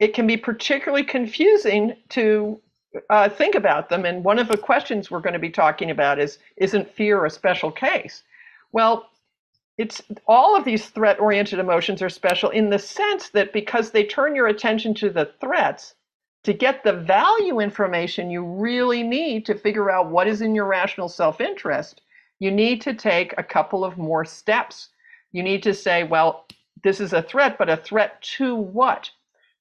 it 0.00 0.14
can 0.14 0.26
be 0.26 0.36
particularly 0.36 1.04
confusing 1.04 1.96
to 2.10 2.60
uh, 3.10 3.28
think 3.28 3.54
about 3.54 3.88
them. 3.88 4.04
And 4.04 4.24
one 4.24 4.38
of 4.38 4.48
the 4.48 4.56
questions 4.56 5.10
we're 5.10 5.20
going 5.20 5.34
to 5.34 5.38
be 5.38 5.50
talking 5.50 5.90
about 5.90 6.18
is, 6.18 6.38
isn't 6.56 6.90
fear 6.90 7.24
a 7.24 7.30
special 7.30 7.70
case? 7.70 8.22
Well, 8.72 9.10
it's 9.76 10.00
all 10.26 10.56
of 10.56 10.64
these 10.64 10.88
threat 10.88 11.20
oriented 11.20 11.58
emotions 11.58 12.00
are 12.00 12.08
special 12.08 12.50
in 12.50 12.70
the 12.70 12.78
sense 12.78 13.30
that 13.30 13.52
because 13.52 13.90
they 13.90 14.04
turn 14.04 14.34
your 14.34 14.46
attention 14.46 14.94
to 14.94 15.10
the 15.10 15.32
threats 15.40 15.94
to 16.44 16.52
get 16.52 16.84
the 16.84 16.92
value 16.92 17.60
information 17.60 18.30
you 18.30 18.44
really 18.44 19.02
need 19.02 19.44
to 19.46 19.54
figure 19.54 19.90
out 19.90 20.10
what 20.10 20.28
is 20.28 20.40
in 20.40 20.54
your 20.54 20.66
rational 20.66 21.08
self 21.08 21.40
interest 21.40 22.00
you 22.38 22.50
need 22.50 22.80
to 22.82 22.94
take 22.94 23.34
a 23.38 23.42
couple 23.42 23.84
of 23.84 23.96
more 23.96 24.24
steps. 24.24 24.90
You 25.32 25.42
need 25.42 25.62
to 25.62 25.74
say 25.74 26.04
well 26.04 26.46
this 26.82 27.00
is 27.00 27.12
a 27.12 27.22
threat 27.22 27.56
but 27.58 27.70
a 27.70 27.76
threat 27.76 28.20
to 28.36 28.54
what? 28.54 29.10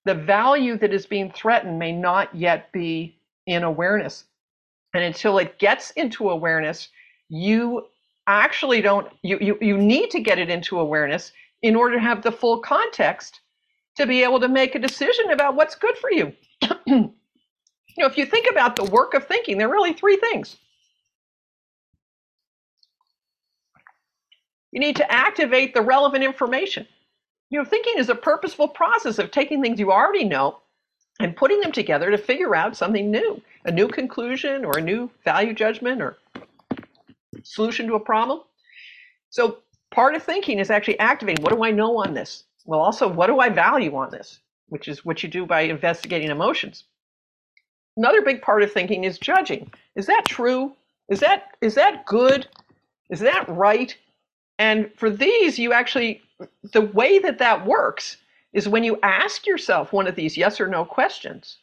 The 0.06 0.16
value 0.16 0.78
that 0.78 0.94
is 0.94 1.06
being 1.06 1.32
threatened 1.32 1.80
may 1.80 1.94
not 1.94 2.36
yet 2.36 2.72
be 2.74 3.18
in 3.46 3.64
awareness. 3.64 4.26
And 4.94 5.04
until 5.04 5.38
it 5.38 5.60
gets 5.60 5.92
into 5.92 6.30
awareness 6.30 6.90
you 7.30 7.88
actually 8.28 8.82
don't 8.82 9.08
you, 9.22 9.38
you 9.40 9.58
you 9.62 9.78
need 9.78 10.12
to 10.12 10.20
get 10.20 10.40
it 10.40 10.50
into 10.50 10.80
awareness 10.80 11.32
in 11.62 11.76
order 11.76 11.96
to 11.96 12.02
have 12.02 12.22
the 12.22 12.32
full 12.32 12.60
context 12.60 13.40
to 13.98 14.06
be 14.08 14.24
able 14.24 14.40
to 14.40 14.48
make 14.48 14.76
a 14.76 14.80
decision 14.80 15.32
about 15.32 15.56
what's 15.56 15.76
good 15.76 15.98
for 15.98 16.12
you 16.12 16.34
you 16.88 17.14
know 17.98 18.06
if 18.06 18.18
you 18.18 18.26
think 18.26 18.48
about 18.50 18.76
the 18.76 18.84
work 18.86 19.14
of 19.14 19.28
thinking 19.28 19.58
there 19.58 19.68
are 19.70 19.74
really 19.74 19.94
three 19.94 20.18
things 20.18 20.58
you 24.72 24.80
need 24.80 24.96
to 24.96 25.12
activate 25.12 25.74
the 25.74 25.82
relevant 25.82 26.24
information 26.24 26.88
you 27.50 27.60
know 27.60 27.66
thinking 27.66 27.96
is 27.98 28.10
a 28.10 28.16
purposeful 28.16 28.68
process 28.68 29.20
of 29.20 29.32
taking 29.32 29.62
things 29.62 29.80
you 29.80 29.92
already 29.92 30.26
know 30.26 30.60
and 31.20 31.36
putting 31.36 31.60
them 31.62 31.72
together 31.72 32.12
to 32.12 32.18
figure 32.18 32.56
out 32.56 32.76
something 32.76 33.12
new 33.12 33.42
a 33.66 33.72
new 33.72 33.88
conclusion 33.88 34.66
or 34.66 34.78
a 34.78 34.82
new 34.82 35.10
value 35.24 35.54
judgment 35.54 36.02
or 36.02 36.18
solution 37.44 37.88
to 37.88 37.96
a 37.96 38.00
problem. 38.00 38.42
So 39.30 39.60
part 39.92 40.16
of 40.16 40.24
thinking 40.24 40.60
is 40.60 40.70
actually 40.70 41.00
activating 41.00 41.44
what 41.44 41.54
do 41.54 41.64
I 41.64 41.72
know 41.72 41.98
on 41.98 42.14
this? 42.14 42.44
Well, 42.66 42.80
also, 42.80 43.08
what 43.08 43.28
do 43.28 43.40
I 43.40 43.50
value 43.50 43.96
on 43.96 44.12
this? 44.12 44.40
Which 44.70 44.88
is 44.88 45.04
what 45.04 45.22
you 45.24 45.30
do 45.30 45.46
by 45.46 45.62
investigating 45.62 46.30
emotions. 46.30 46.86
Another 47.98 48.22
big 48.22 48.42
part 48.42 48.64
of 48.64 48.72
thinking 48.72 49.04
is 49.04 49.20
judging. 49.20 49.72
Is 49.96 50.08
that 50.08 50.26
true? 50.26 50.74
Is 51.10 51.20
that 51.20 51.52
is 51.62 51.76
that 51.76 52.06
good? 52.06 52.48
Is 53.10 53.20
that 53.20 53.48
right? 53.48 53.96
And 54.58 54.92
for 54.96 55.10
these, 55.10 55.60
you 55.60 55.74
actually 55.74 56.22
the 56.72 56.82
way 56.82 57.20
that 57.20 57.38
that 57.40 57.66
works 57.66 58.18
is 58.54 58.68
when 58.68 58.84
you 58.84 59.00
ask 59.04 59.46
yourself 59.46 59.92
one 59.94 60.08
of 60.08 60.16
these 60.16 60.38
yes 60.38 60.60
or 60.62 60.68
no 60.68 60.86
questions. 60.86 61.58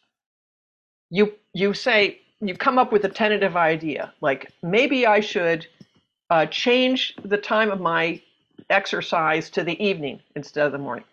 You 1.11 1.33
you 1.53 1.75
say, 1.75 2.21
you 2.41 2.55
come 2.55 2.79
up 2.79 2.93
with 2.93 3.05
a 3.05 3.09
tentative 3.09 3.57
idea, 3.57 4.13
like 4.21 4.53
maybe 4.63 5.07
I 5.07 5.21
should 5.21 5.67
uh, 6.31 6.47
change 6.47 7.17
the 7.25 7.37
time 7.37 7.71
of 7.71 7.81
my 7.81 8.23
exercise 8.71 9.51
to 9.51 9.65
the 9.65 9.83
evening 9.85 10.21
instead 10.37 10.67
of 10.67 10.73
the 10.73 10.79
morning. 10.79 11.05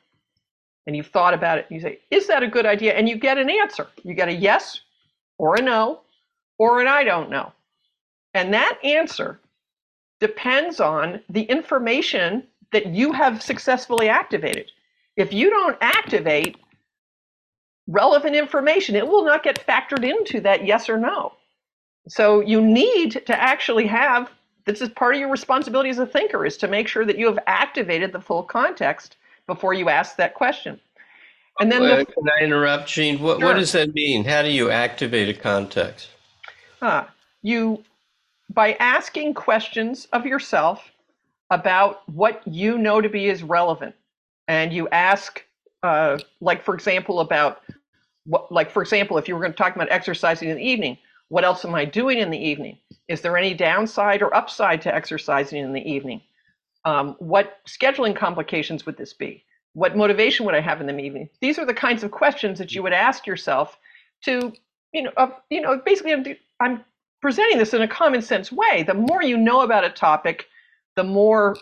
And 0.86 0.96
you've 0.96 1.08
thought 1.08 1.34
about 1.34 1.58
it, 1.58 1.66
you 1.70 1.82
say, 1.82 2.00
is 2.12 2.28
that 2.28 2.44
a 2.44 2.48
good 2.48 2.66
idea? 2.66 2.94
And 2.94 3.10
you 3.10 3.18
get 3.18 3.38
an 3.38 3.50
answer. 3.50 3.88
You 4.04 4.14
get 4.14 4.30
a 4.30 4.34
yes 4.34 4.80
or 5.38 5.56
a 5.56 5.62
no 5.62 6.02
or 6.58 6.82
an 6.82 6.88
I 6.88 7.04
don't 7.04 7.30
know. 7.30 7.52
And 8.34 8.54
that 8.54 8.80
answer 8.84 9.40
depends 10.20 10.80
on 10.80 11.22
the 11.30 11.44
information 11.44 12.44
that 12.72 12.88
you 12.88 13.12
have 13.12 13.42
successfully 13.42 14.10
activated. 14.10 14.72
If 15.16 15.34
you 15.34 15.50
don't 15.50 15.78
activate 15.82 16.58
relevant 17.88 18.36
information. 18.36 18.96
It 18.96 19.08
will 19.08 19.26
not 19.26 19.44
get 19.44 19.66
factored 19.66 20.08
into 20.08 20.42
that 20.42 20.66
yes 20.66 20.90
or 20.90 20.98
no. 20.98 21.34
So 22.10 22.42
you 22.42 22.62
need 22.62 23.24
to 23.26 23.40
actually 23.40 23.88
have 23.88 24.30
this 24.68 24.82
is 24.82 24.90
part 24.90 25.16
of 25.16 25.22
your 25.22 25.32
responsibility 25.32 25.90
as 25.90 25.98
a 25.98 26.06
thinker 26.06 26.46
is 26.46 26.58
to 26.58 26.68
make 26.68 26.88
sure 26.88 27.06
that 27.06 27.18
you 27.18 27.26
have 27.26 27.40
activated 27.48 28.12
the 28.12 28.20
full 28.20 28.44
context 28.44 29.16
before 29.48 29.74
you 29.74 29.90
ask 29.90 30.18
that 30.18 30.34
question. 30.36 30.80
And 31.60 31.72
then 31.72 31.82
the, 31.82 32.06
can 32.06 32.30
I 32.40 32.44
interrupt, 32.44 32.88
Jean? 32.88 33.20
What, 33.20 33.40
sure. 33.40 33.48
what 33.48 33.56
does 33.56 33.72
that 33.72 33.96
mean? 33.96 34.26
How 34.26 34.44
do 34.44 34.52
you 34.52 34.70
activate 34.70 35.30
a 35.30 35.40
context? 35.40 36.10
Uh, 36.82 37.06
you 37.42 37.84
by 38.54 38.74
asking 38.74 39.34
questions 39.34 40.08
of 40.14 40.26
yourself 40.26 40.92
about 41.50 42.08
what 42.10 42.46
you 42.46 42.78
know 42.78 43.02
to 43.02 43.10
be 43.10 43.30
as 43.30 43.42
relevant, 43.42 43.96
and 44.48 44.72
you 44.72 44.88
ask, 44.90 45.44
uh, 45.82 46.20
like 46.42 46.62
for 46.62 46.76
example, 46.76 47.22
about 47.22 47.64
what, 48.26 48.52
like 48.52 48.70
for 48.70 48.84
example, 48.84 49.18
if 49.18 49.28
you 49.28 49.34
were 49.34 49.42
going 49.42 49.54
to 49.54 49.58
talk 49.58 49.76
about 49.76 49.90
exercising 49.90 50.50
in 50.50 50.58
the 50.58 50.64
evening, 50.64 50.98
what 51.30 51.44
else 51.44 51.66
am 51.66 51.76
I 51.76 51.86
doing 51.86 52.20
in 52.20 52.30
the 52.30 52.38
evening? 52.38 52.78
Is 53.08 53.22
there 53.22 53.38
any 53.38 53.54
downside 53.54 54.22
or 54.22 54.34
upside 54.36 54.82
to 54.84 54.94
exercising 54.94 55.64
in 55.64 55.74
the 55.74 55.82
evening? 55.82 56.22
Um, 56.86 57.16
what 57.20 57.58
scheduling 57.68 58.16
complications 58.16 58.86
would 58.86 58.98
this 58.98 59.14
be? 59.14 59.44
What 59.74 59.98
motivation 59.98 60.46
would 60.46 60.56
I 60.56 60.62
have 60.62 60.80
in 60.82 60.88
the 60.88 60.98
evening? 60.98 61.30
These 61.42 61.60
are 61.60 61.66
the 61.66 61.74
kinds 61.74 62.04
of 62.04 62.12
questions 62.12 62.60
that 62.60 62.74
you 62.74 62.82
would 62.84 62.94
ask 62.94 63.28
yourself 63.28 63.78
to, 64.24 64.54
you 64.94 65.04
know, 65.04 65.12
uh, 65.18 65.30
you 65.50 65.62
know, 65.62 65.82
basically, 65.86 66.14
I'm, 66.14 66.26
I'm 66.60 66.86
presenting 67.22 67.58
this 67.58 67.74
in 67.74 67.82
a 67.82 67.88
common 67.88 68.22
sense 68.22 68.52
way. 68.52 68.84
The 68.84 68.94
more 68.94 69.22
you 69.22 69.38
know 69.38 69.62
about 69.62 69.84
a 69.84 69.90
topic, 69.90 70.48
the 70.96 71.04
more 71.04 71.56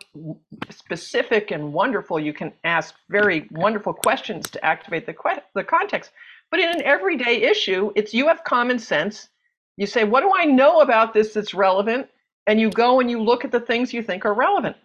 specific 0.70 1.52
and 1.52 1.74
wonderful 1.74 2.20
you 2.20 2.34
can 2.34 2.54
ask 2.64 2.96
very 3.10 3.48
wonderful 3.52 3.94
questions 3.94 4.50
to 4.52 4.64
activate 4.64 5.06
the, 5.06 5.14
que- 5.14 5.44
the 5.56 5.64
context. 5.64 6.12
But 6.52 6.62
in 6.62 6.70
an 6.70 6.82
everyday 6.84 7.42
issue, 7.42 7.92
it's 7.96 8.14
you 8.14 8.28
have 8.28 8.44
common 8.46 8.80
sense. 8.80 9.28
You 9.77 9.86
say, 9.86 10.03
What 10.03 10.22
do 10.22 10.32
I 10.36 10.46
know 10.46 10.82
about 10.82 11.13
this 11.13 11.34
that's 11.34 11.53
relevant? 11.53 12.08
And 12.48 12.60
you 12.60 12.70
go 12.70 13.00
and 13.00 13.10
you 13.10 13.22
look 13.22 13.44
at 13.44 13.51
the 13.51 13.60
things 13.60 13.94
you 13.94 14.03
think 14.03 14.25
are 14.25 14.34
relevant. 14.34 14.75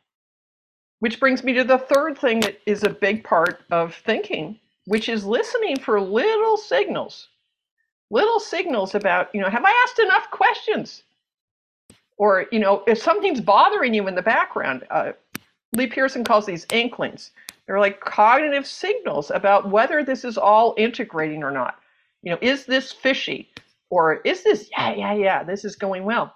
Which 1.01 1.21
brings 1.21 1.45
me 1.45 1.53
to 1.55 1.65
the 1.65 1.79
third 1.79 2.19
thing 2.19 2.41
that 2.41 2.61
is 2.67 2.83
a 2.83 2.91
big 2.91 3.25
part 3.25 3.63
of 3.71 3.95
thinking, 3.95 4.59
which 4.87 5.09
is 5.09 5.25
listening 5.25 5.79
for 5.79 6.01
little 6.01 6.57
signals. 6.57 7.29
Little 8.11 8.41
signals 8.41 8.95
about, 8.95 9.35
you 9.35 9.41
know, 9.41 9.49
have 9.49 9.65
I 9.65 9.85
asked 9.85 9.99
enough 9.99 10.31
questions? 10.31 11.03
Or, 12.17 12.47
you 12.53 12.59
know, 12.59 12.83
if 12.87 13.01
something's 13.01 13.41
bothering 13.41 13.95
you 13.95 14.09
in 14.09 14.15
the 14.15 14.23
background, 14.23 14.85
uh, 14.91 15.13
Lee 15.73 15.87
Pearson 15.87 16.25
calls 16.25 16.45
these 16.47 16.67
inklings. 16.73 17.31
They're 17.67 17.81
like 17.81 18.01
cognitive 18.01 18.67
signals 18.67 19.31
about 19.31 19.71
whether 19.71 20.03
this 20.03 20.25
is 20.25 20.37
all 20.37 20.75
integrating 20.77 21.43
or 21.45 21.51
not. 21.51 21.79
You 22.23 22.33
know, 22.33 22.39
is 22.43 22.67
this 22.67 22.93
fishy? 22.93 23.49
Or 23.91 24.21
is 24.23 24.45
this, 24.45 24.71
yeah, 24.71 24.95
yeah, 24.95 25.15
yeah, 25.15 25.43
this 25.43 25.65
is 25.65 25.77
going 25.77 26.05
well. 26.05 26.35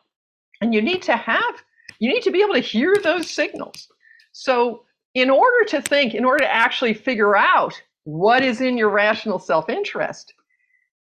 And 0.61 0.75
you 0.75 0.83
need 0.83 1.03
to 1.03 1.17
have, 1.17 1.55
you 2.01 2.09
need 2.13 2.23
to 2.23 2.31
be 2.31 2.43
able 2.43 2.55
to 2.55 2.61
hear 2.61 2.95
those 3.03 3.31
signals. 3.31 3.89
So, 4.33 4.85
in 5.15 5.31
order 5.31 5.65
to 5.69 5.81
think, 5.81 6.15
in 6.15 6.25
order 6.25 6.45
to 6.45 6.53
actually 6.53 6.93
figure 6.93 7.37
out 7.37 7.81
what 8.03 8.43
is 8.43 8.61
in 8.61 8.77
your 8.77 8.91
rational 8.91 9.39
self 9.39 9.69
interest, 9.71 10.35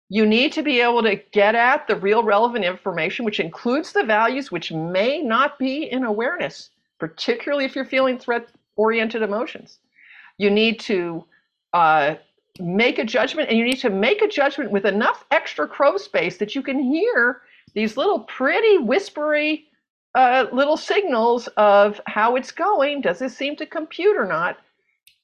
you 0.09 0.25
need 0.25 0.51
to 0.53 0.61
be 0.61 0.79
able 0.79 1.01
to 1.01 1.15
get 1.31 1.55
at 1.55 1.87
the 1.87 1.95
real 1.95 2.23
relevant 2.23 2.63
information, 2.63 3.25
which 3.25 3.39
includes 3.39 3.91
the 3.91 4.03
values 4.03 4.51
which 4.51 4.71
may 4.71 5.21
not 5.21 5.57
be 5.57 5.83
in 5.91 6.03
awareness, 6.03 6.69
particularly 6.99 7.65
if 7.65 7.75
you're 7.75 7.85
feeling 7.85 8.19
threat 8.19 8.47
oriented 8.75 9.23
emotions. 9.23 9.79
You 10.37 10.51
need 10.51 10.79
to 10.81 11.25
uh, 11.73 12.15
make 12.59 12.99
a 12.99 13.03
judgment, 13.03 13.49
and 13.49 13.57
you 13.57 13.65
need 13.65 13.79
to 13.79 13.89
make 13.89 14.21
a 14.21 14.27
judgment 14.27 14.71
with 14.71 14.85
enough 14.85 15.25
extra 15.31 15.67
crow 15.67 15.97
space 15.97 16.37
that 16.37 16.55
you 16.55 16.61
can 16.61 16.79
hear 16.79 17.41
these 17.73 17.97
little 17.97 18.19
pretty 18.19 18.77
whispery 18.77 19.65
uh, 20.15 20.45
little 20.53 20.77
signals 20.77 21.47
of 21.57 21.99
how 22.07 22.37
it's 22.37 22.51
going. 22.51 23.01
Does 23.01 23.19
this 23.19 23.35
seem 23.35 23.55
to 23.57 23.65
compute 23.65 24.15
or 24.15 24.25
not? 24.25 24.57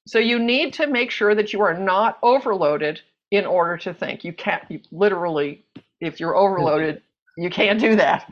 So 0.06 0.20
you 0.20 0.38
need 0.38 0.74
to 0.74 0.88
make 0.88 1.12
sure 1.12 1.34
that 1.34 1.54
you 1.54 1.62
are 1.62 1.78
not 1.78 2.20
overloaded 2.22 3.02
in 3.32 3.46
order 3.46 3.78
to 3.78 3.94
think. 3.94 4.26
You 4.26 4.34
can't 4.34 4.64
you 4.70 4.82
literally, 4.92 5.64
if 6.02 6.20
you're 6.20 6.36
overloaded, 6.36 7.02
you 7.38 7.50
can't 7.50 7.80
do 7.80 7.96
that. 7.96 8.30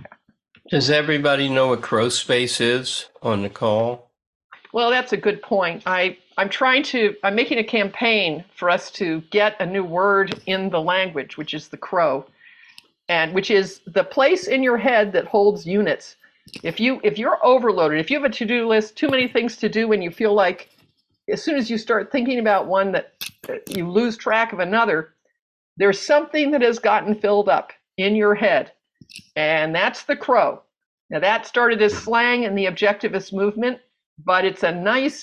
Does 0.70 0.90
everybody 0.90 1.48
know 1.48 1.70
what 1.70 1.82
crow 1.82 2.10
space 2.10 2.60
is 2.60 3.06
on 3.22 3.42
the 3.42 3.50
call? 3.50 4.09
Well, 4.74 4.90
that's 4.92 5.14
a 5.14 5.18
good 5.18 5.42
point. 5.42 5.84
I 5.86 6.18
I'm 6.38 6.50
trying 6.50 6.84
to, 6.86 7.16
I'm 7.24 7.36
making 7.36 7.60
a 7.60 7.64
campaign 7.64 8.46
for 8.56 8.70
us 8.70 8.92
to 8.94 9.22
get 9.32 9.56
a 9.60 9.66
new 9.66 9.84
word 9.84 10.42
in 10.48 10.70
the 10.70 10.82
language, 10.82 11.38
which 11.38 11.54
is 11.54 11.70
the 11.70 11.78
crow, 11.78 12.26
and 13.10 13.34
which 13.36 13.52
is 13.52 13.82
the 13.88 14.04
place 14.06 14.48
in 14.48 14.64
your 14.64 14.78
head 14.78 15.14
that 15.14 15.26
holds 15.28 15.66
units. 15.68 16.18
If 16.64 16.80
you 16.80 17.02
if 17.04 17.18
you're 17.20 17.46
overloaded, 17.46 18.00
if 18.00 18.12
you 18.12 18.18
have 18.22 18.32
a 18.32 18.34
to-do 18.34 18.68
list, 18.68 18.98
too 18.98 19.10
many 19.10 19.28
things 19.28 19.58
to 19.58 19.70
do, 19.70 19.92
and 19.94 20.04
you 20.04 20.12
feel 20.12 20.34
like 20.36 20.70
as 21.32 21.44
soon 21.44 21.58
as 21.58 21.70
you 21.70 21.78
start 21.78 22.12
thinking 22.12 22.40
about 22.40 22.68
one 22.68 22.92
that 22.94 23.14
you 23.70 23.90
lose 23.90 24.18
track 24.18 24.54
of 24.54 24.60
another, 24.60 25.12
There's 25.78 26.00
something 26.00 26.52
that 26.52 26.64
has 26.64 26.80
gotten 26.80 27.16
filled 27.16 27.50
up 27.50 27.74
in 27.98 28.16
your 28.16 28.36
head, 28.36 28.74
and 29.36 29.76
that's 29.76 30.04
the 30.04 30.16
crow. 30.18 30.62
Now, 31.10 31.20
that 31.20 31.48
started 31.48 31.82
as 31.82 31.94
slang 31.94 32.44
in 32.44 32.56
the 32.56 32.66
objectivist 32.66 33.34
movement, 33.34 33.80
but 34.26 34.46
it's 34.46 34.64
a 34.64 34.72
nice 34.72 35.22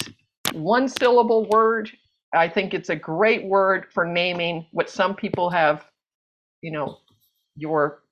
one 0.53 0.88
syllable 0.88 1.47
word. 1.49 1.91
I 2.33 2.49
think 2.49 2.75
it's 2.75 2.88
a 2.88 2.97
great 2.97 3.45
word 3.45 3.87
for 3.93 4.05
naming 4.05 4.67
what 4.73 4.91
some 4.91 5.15
people 5.15 5.50
have, 5.50 5.85
you 6.62 6.71
know, 6.71 6.99
your 7.57 8.03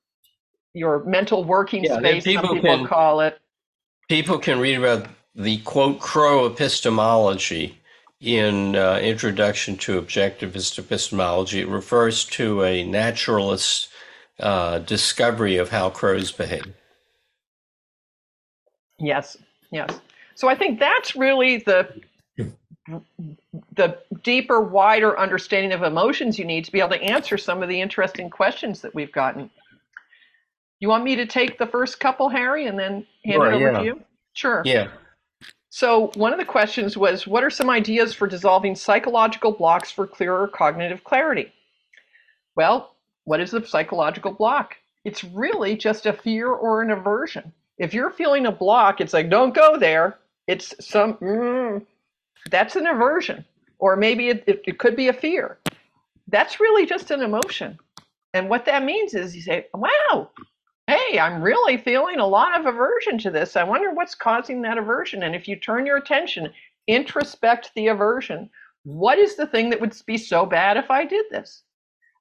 your 0.73 1.03
mental 1.05 1.43
working 1.43 1.83
Yeah, 1.83 1.99
space, 1.99 2.23
some 2.23 2.33
people 2.33 2.55
people 2.55 2.77
can- 2.77 2.87
call 2.87 3.21
it. 3.21 3.39
People 4.09 4.37
can 4.37 4.59
read 4.59 4.75
about 4.77 5.07
the 5.33 5.57
quote 5.59 5.99
crow 5.99 6.45
epistemology 6.45 7.79
in 8.21 8.75
uh, 8.75 8.99
Introduction 9.01 9.77
to 9.77 10.01
Objectivist 10.01 10.77
Epistemology. 10.77 11.61
It 11.61 11.67
refers 11.67 12.25
to 12.25 12.63
a 12.63 12.83
naturalist 12.85 13.89
uh, 14.39 14.79
discovery 14.79 15.57
of 15.57 15.69
how 15.69 15.89
crows 15.89 16.31
behave. 16.31 16.73
Yes, 18.99 19.37
yes. 19.71 19.99
So 20.35 20.47
I 20.47 20.55
think 20.55 20.79
that's 20.79 21.15
really 21.15 21.57
the 21.57 22.01
the 23.75 23.97
deeper, 24.21 24.61
wider 24.61 25.17
understanding 25.19 25.71
of 25.71 25.81
emotions 25.81 26.37
you 26.37 26.45
need 26.45 26.65
to 26.65 26.71
be 26.71 26.79
able 26.79 26.91
to 26.91 27.01
answer 27.01 27.37
some 27.37 27.63
of 27.63 27.69
the 27.69 27.81
interesting 27.81 28.29
questions 28.29 28.81
that 28.81 28.93
we've 28.93 29.11
gotten. 29.11 29.49
You 30.79 30.89
want 30.89 31.03
me 31.03 31.15
to 31.15 31.25
take 31.25 31.57
the 31.57 31.65
first 31.65 31.99
couple, 31.99 32.29
Harry, 32.29 32.67
and 32.67 32.77
then 32.77 33.07
hand 33.23 33.37
Sure, 33.37 33.51
it 33.51 33.55
over 33.55 33.71
yeah. 33.71 33.79
to 33.79 33.85
you? 33.85 34.03
Sure. 34.33 34.61
Yeah. 34.65 34.89
So 35.69 36.11
one 36.13 36.31
of 36.31 36.37
the 36.37 36.45
questions 36.45 36.95
was, 36.95 37.25
what 37.25 37.43
are 37.43 37.49
some 37.49 37.69
ideas 37.69 38.13
for 38.13 38.27
dissolving 38.27 38.75
psychological 38.75 39.51
blocks 39.51 39.89
for 39.91 40.05
clearer 40.05 40.47
cognitive 40.47 41.03
clarity? 41.03 41.51
Well, 42.55 42.95
what 43.23 43.39
is 43.39 43.53
a 43.53 43.65
psychological 43.65 44.31
block? 44.31 44.75
It's 45.05 45.23
really 45.23 45.75
just 45.75 46.05
a 46.05 46.13
fear 46.13 46.49
or 46.49 46.81
an 46.81 46.91
aversion. 46.91 47.51
If 47.77 47.93
you're 47.93 48.11
feeling 48.11 48.45
a 48.45 48.51
block, 48.51 49.01
it's 49.01 49.13
like, 49.13 49.29
don't 49.29 49.53
go 49.55 49.77
there. 49.77 50.17
It's 50.47 50.73
some, 50.79 51.15
mm, 51.15 51.85
that's 52.49 52.75
an 52.75 52.87
aversion. 52.87 53.45
Or 53.79 53.95
maybe 53.95 54.29
it, 54.29 54.43
it, 54.47 54.61
it 54.65 54.79
could 54.79 54.95
be 54.95 55.09
a 55.09 55.13
fear. 55.13 55.57
That's 56.27 56.59
really 56.59 56.85
just 56.85 57.11
an 57.11 57.21
emotion. 57.21 57.77
And 58.33 58.49
what 58.49 58.65
that 58.65 58.83
means 58.83 59.13
is 59.13 59.35
you 59.35 59.41
say, 59.41 59.67
wow, 59.73 60.29
hey, 60.87 61.19
I'm 61.19 61.41
really 61.41 61.77
feeling 61.77 62.19
a 62.19 62.27
lot 62.27 62.59
of 62.59 62.65
aversion 62.65 63.17
to 63.19 63.31
this. 63.31 63.55
I 63.55 63.63
wonder 63.63 63.91
what's 63.91 64.15
causing 64.15 64.61
that 64.61 64.77
aversion. 64.77 65.23
And 65.23 65.35
if 65.35 65.47
you 65.47 65.55
turn 65.55 65.85
your 65.85 65.97
attention, 65.97 66.51
introspect 66.87 67.71
the 67.75 67.87
aversion. 67.87 68.49
What 68.83 69.17
is 69.17 69.35
the 69.35 69.47
thing 69.47 69.69
that 69.71 69.81
would 69.81 69.95
be 70.05 70.17
so 70.17 70.45
bad 70.45 70.77
if 70.77 70.91
I 70.91 71.05
did 71.05 71.25
this? 71.31 71.63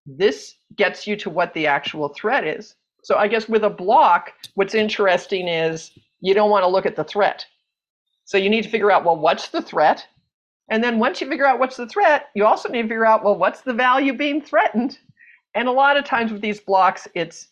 This 0.07 0.55
gets 0.77 1.07
you 1.07 1.17
to 1.17 1.31
what 1.31 1.53
the 1.55 1.67
actual 1.67 2.09
threat 2.09 2.47
is. 2.47 2.75
So 3.03 3.17
I 3.17 3.29
guess 3.29 3.49
with 3.49 3.65
a 3.65 3.71
block, 3.71 4.33
what's 4.55 4.75
interesting 4.75 5.47
is 5.47 5.91
you 6.21 6.33
don't 6.33 6.51
want 6.51 6.63
to 6.63 6.69
look 6.69 6.87
at 6.87 6.97
the 6.97 7.05
threat. 7.05 7.45
So 8.25 8.39
you 8.39 8.51
need 8.51 8.63
to 8.65 8.71
figure 8.71 8.91
out, 8.91 9.05
well, 9.05 9.17
what's 9.17 9.49
the 9.49 9.63
threat? 9.63 10.07
And 10.71 10.83
then 10.83 10.99
once 10.99 11.21
you 11.21 11.29
figure 11.29 11.47
out 11.47 11.59
what's 11.59 11.77
the 11.77 11.87
threat, 11.87 12.29
you 12.35 12.47
also 12.47 12.69
need 12.69 12.83
to 12.83 12.89
figure 12.89 13.07
out, 13.07 13.23
well, 13.23 13.37
what's 13.37 13.61
the 13.61 13.75
value 13.75 14.15
being 14.15 14.41
threatened? 14.41 14.99
And 15.55 15.69
a 15.69 15.73
lot 15.73 15.97
of 15.97 16.05
times 16.05 16.33
with 16.33 16.41
these 16.41 16.61
blocks, 16.61 17.07
it's, 17.15 17.49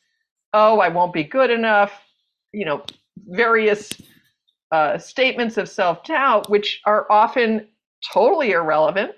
oh, 0.54 0.80
I 0.80 0.88
won't 0.88 1.12
be 1.12 1.24
good 1.24 1.50
enough, 1.50 1.92
you 2.52 2.64
know, 2.64 2.84
various 3.28 3.90
uh, 4.72 4.98
statements 4.98 5.58
of 5.58 5.68
self 5.68 6.04
doubt, 6.04 6.48
which 6.50 6.80
are 6.86 7.06
often 7.10 7.68
totally 8.12 8.52
irrelevant 8.52 9.12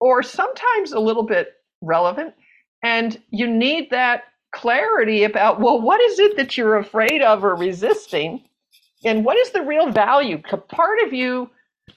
or 0.00 0.22
sometimes 0.22 0.92
a 0.92 1.00
little 1.00 1.22
bit 1.22 1.54
relevant. 1.82 2.34
And 2.82 3.20
you 3.30 3.46
need 3.46 3.90
that 3.90 4.24
clarity 4.54 5.24
about, 5.24 5.60
well, 5.60 5.80
what 5.80 6.00
is 6.00 6.18
it 6.18 6.36
that 6.36 6.56
you're 6.56 6.76
afraid 6.76 7.22
of 7.22 7.44
or 7.44 7.54
resisting? 7.54 8.42
And 9.06 9.24
what 9.24 9.38
is 9.38 9.50
the 9.52 9.62
real 9.62 9.90
value? 9.92 10.38
Part 10.38 11.00
of 11.06 11.14
you, 11.14 11.50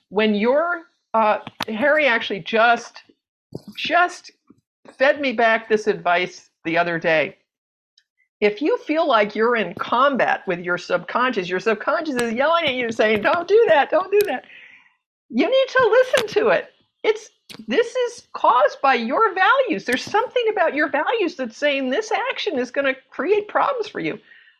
when 0.09 0.35
you're, 0.35 0.83
uh, 1.15 1.39
Harry 1.67 2.07
actually 2.07 2.41
just, 2.41 3.03
just 3.77 4.31
fed 4.97 5.21
me 5.21 5.33
back 5.33 5.69
this 5.69 5.87
advice 5.87 6.49
the 6.65 6.77
other 6.77 6.99
day 6.99 7.37
if 8.41 8.61
you 8.61 8.77
feel 8.79 9.07
like 9.07 9.35
you're 9.35 9.55
in 9.55 9.73
combat 9.75 10.47
with 10.47 10.59
your 10.61 10.77
subconscious, 10.77 11.49
your 11.49 11.59
subconscious 11.59 12.15
is 12.15 12.33
yelling 12.33 12.65
at 12.65 12.75
you 12.75 12.91
saying, 12.91 13.21
"Don't 13.21 13.47
do 13.47 13.65
that, 13.67 13.89
don't 13.89 14.11
do 14.11 14.19
that." 14.27 14.45
You 15.29 15.47
need 15.49 15.67
to 15.69 15.87
listen 15.91 16.27
to 16.41 16.49
it. 16.49 16.73
It's 17.03 17.31
this 17.67 17.95
is 17.95 18.27
caused 18.33 18.81
by 18.81 18.95
your 18.95 19.33
values. 19.33 19.85
There's 19.85 20.03
something 20.03 20.45
about 20.51 20.75
your 20.75 20.89
values 20.89 21.35
that's 21.35 21.57
saying 21.57 21.89
this 21.89 22.11
action 22.31 22.59
is 22.59 22.71
going 22.71 22.85
to 22.85 22.99
create 23.09 23.47
problems 23.47 23.87
for 23.87 23.99
you. 23.99 24.19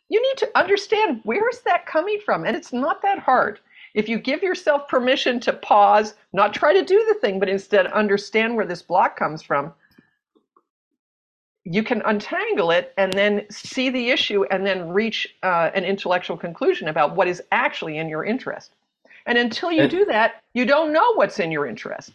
You 0.10 0.22
need 0.22 0.38
to 0.38 0.50
understand 0.58 1.22
where's 1.24 1.60
that 1.62 1.86
coming 1.86 2.19
from, 2.26 2.45
and 2.45 2.56
it's 2.56 2.74
not 2.74 3.02
that 3.04 3.19
hard. 3.19 3.60
If 3.93 4.10
you 4.10 4.19
give 4.19 4.43
yourself 4.43 4.88
permission 4.88 5.39
to 5.41 5.54
pause, 5.54 6.15
not 6.34 6.54
try 6.54 6.74
to 6.74 6.84
do 6.84 7.06
the 7.08 7.19
thing, 7.19 7.39
but 7.39 7.50
instead 7.50 7.88
understand 7.88 8.56
where 8.56 8.65
this 8.65 8.82
block 8.82 9.17
comes 9.17 9.41
from, 9.41 9.74
you 11.63 11.84
can 11.84 12.02
untangle 12.06 12.72
it 12.72 12.93
and 12.98 13.13
then 13.13 13.45
see 13.52 13.89
the 13.89 14.10
issue 14.10 14.43
and 14.45 14.65
then 14.65 14.89
reach 14.89 15.28
uh, 15.43 15.69
an 15.76 15.86
intellectual 15.86 16.38
conclusion 16.38 16.88
about 16.88 17.15
what 17.15 17.28
is 17.28 17.43
actually 17.52 17.98
in 17.98 18.10
your 18.10 18.24
interest. 18.24 18.72
And 19.26 19.38
until 19.38 19.72
you 19.72 19.82
And- 19.84 19.91
do 19.91 20.06
that, 20.06 20.41
you 20.54 20.65
don't 20.65 20.91
know 20.91 21.13
what's 21.13 21.39
in 21.39 21.52
your 21.52 21.67
interest. 21.67 22.13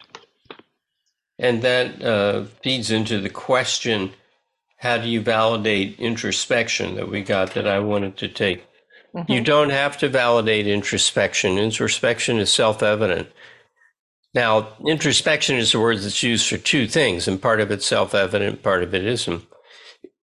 And 1.38 1.62
that 1.62 2.02
uh, 2.02 2.44
feeds 2.62 2.90
into 2.90 3.20
the 3.20 3.28
question 3.28 4.12
how 4.84 4.98
do 4.98 5.08
you 5.08 5.22
validate 5.22 5.98
introspection 5.98 6.94
that 6.96 7.08
we 7.08 7.22
got 7.22 7.54
that 7.54 7.66
I 7.66 7.78
wanted 7.78 8.18
to 8.18 8.28
take? 8.28 8.66
Mm-hmm. 9.16 9.32
You 9.32 9.40
don't 9.40 9.70
have 9.70 9.96
to 9.98 10.10
validate 10.10 10.66
introspection. 10.66 11.56
Introspection 11.56 12.38
is 12.38 12.52
self 12.52 12.82
evident. 12.82 13.28
Now, 14.34 14.68
introspection 14.86 15.56
is 15.56 15.72
a 15.72 15.80
word 15.80 16.00
that's 16.00 16.22
used 16.22 16.46
for 16.46 16.58
two 16.58 16.86
things, 16.86 17.26
and 17.26 17.40
part 17.40 17.60
of 17.60 17.70
it's 17.70 17.86
self 17.86 18.14
evident, 18.14 18.62
part 18.62 18.82
of 18.82 18.92
it 18.94 19.06
isn't. 19.06 19.42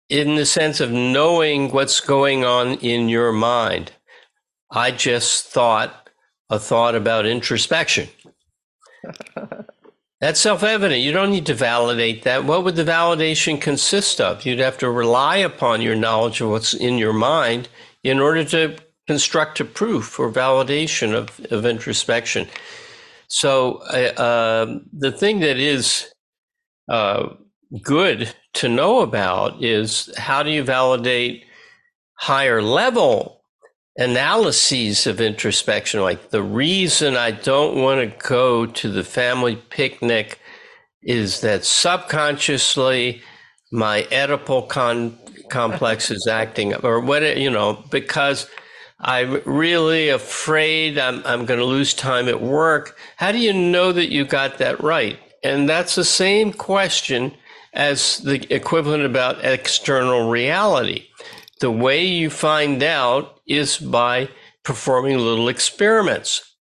In 0.07 0.35
the 0.35 0.45
sense 0.45 0.79
of 0.79 0.89
knowing 0.89 1.71
what's 1.71 1.99
going 1.99 2.45
on 2.45 2.75
in 2.75 3.09
your 3.09 3.33
mind, 3.33 3.91
I 4.71 4.91
just 4.91 5.47
thought 5.47 6.09
a 6.49 6.59
thought 6.59 6.95
about 6.95 7.25
introspection. 7.25 8.07
That's 10.25 10.39
self 10.39 10.63
evident. 10.63 11.01
You 11.01 11.11
don't 11.11 11.29
need 11.29 11.45
to 11.45 11.53
validate 11.53 12.23
that. 12.23 12.45
What 12.45 12.63
would 12.63 12.75
the 12.75 12.83
validation 12.83 13.61
consist 13.61 14.19
of? 14.19 14.43
You'd 14.43 14.57
have 14.57 14.79
to 14.79 14.89
rely 14.89 15.37
upon 15.37 15.83
your 15.83 15.93
knowledge 15.93 16.41
of 16.41 16.49
what's 16.49 16.73
in 16.73 16.97
your 16.97 17.13
mind 17.13 17.69
in 18.03 18.19
order 18.19 18.43
to 18.45 18.75
construct 19.05 19.59
a 19.59 19.65
proof 19.65 20.19
or 20.19 20.31
validation 20.31 21.13
of, 21.13 21.39
of 21.51 21.63
introspection. 21.63 22.47
So, 23.27 23.83
uh, 23.93 24.65
um, 24.65 24.89
the 24.91 25.11
thing 25.11 25.41
that 25.41 25.59
is 25.59 26.11
uh, 26.89 27.29
good 27.83 28.33
to 28.55 28.67
know 28.67 29.01
about 29.01 29.63
is 29.63 30.11
how 30.17 30.41
do 30.41 30.49
you 30.49 30.63
validate 30.63 31.45
higher 32.15 32.63
level 32.63 33.43
analyses 33.97 35.07
of 35.07 35.21
introspection, 35.21 36.01
like 36.01 36.29
the 36.29 36.43
reason 36.43 37.15
I 37.15 37.31
don't 37.31 37.81
want 37.81 38.01
to 38.01 38.27
go 38.27 38.65
to 38.65 38.91
the 38.91 39.03
family 39.03 39.55
picnic 39.55 40.39
is 41.01 41.41
that 41.41 41.63
subconsciously 41.63 43.21
my 43.71 44.03
Oedipal 44.11 44.67
con- 44.67 45.17
complex 45.49 46.11
is 46.11 46.27
acting 46.27 46.73
up, 46.73 46.83
or 46.83 46.99
what, 46.99 47.37
you 47.37 47.49
know, 47.49 47.83
because 47.89 48.49
I'm 48.99 49.41
really 49.45 50.09
afraid 50.09 50.97
I'm, 50.97 51.21
I'm 51.25 51.45
going 51.45 51.59
to 51.59 51.65
lose 51.65 51.93
time 51.93 52.27
at 52.27 52.41
work. 52.41 52.97
How 53.17 53.31
do 53.31 53.37
you 53.37 53.53
know 53.53 53.91
that 53.91 54.11
you 54.11 54.25
got 54.25 54.57
that 54.57 54.81
right? 54.81 55.19
And 55.43 55.69
that's 55.69 55.95
the 55.95 56.05
same 56.05 56.53
question 56.53 57.33
as 57.73 58.19
the 58.19 58.51
equivalent 58.53 59.03
about 59.03 59.43
external 59.43 60.29
reality. 60.29 61.07
The 61.61 61.71
way 61.71 62.05
you 62.05 62.29
find 62.29 62.83
out 62.83 63.39
is 63.47 63.77
by 63.77 64.29
performing 64.63 65.17
little 65.17 65.47
experiments. 65.47 66.55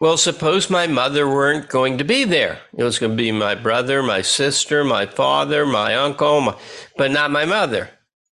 Well, 0.00 0.16
suppose 0.16 0.68
my 0.68 0.88
mother 0.88 1.28
weren't 1.28 1.68
going 1.68 1.98
to 1.98 2.04
be 2.04 2.24
there. 2.24 2.58
It 2.76 2.82
was 2.82 2.98
going 2.98 3.12
to 3.12 3.16
be 3.16 3.30
my 3.30 3.54
brother, 3.54 4.02
my 4.02 4.20
sister, 4.20 4.82
my 4.82 5.06
father, 5.06 5.64
my 5.64 5.94
uncle, 5.94 6.40
my, 6.40 6.56
but 6.96 7.12
not 7.12 7.30
my 7.30 7.44
mother. 7.44 7.90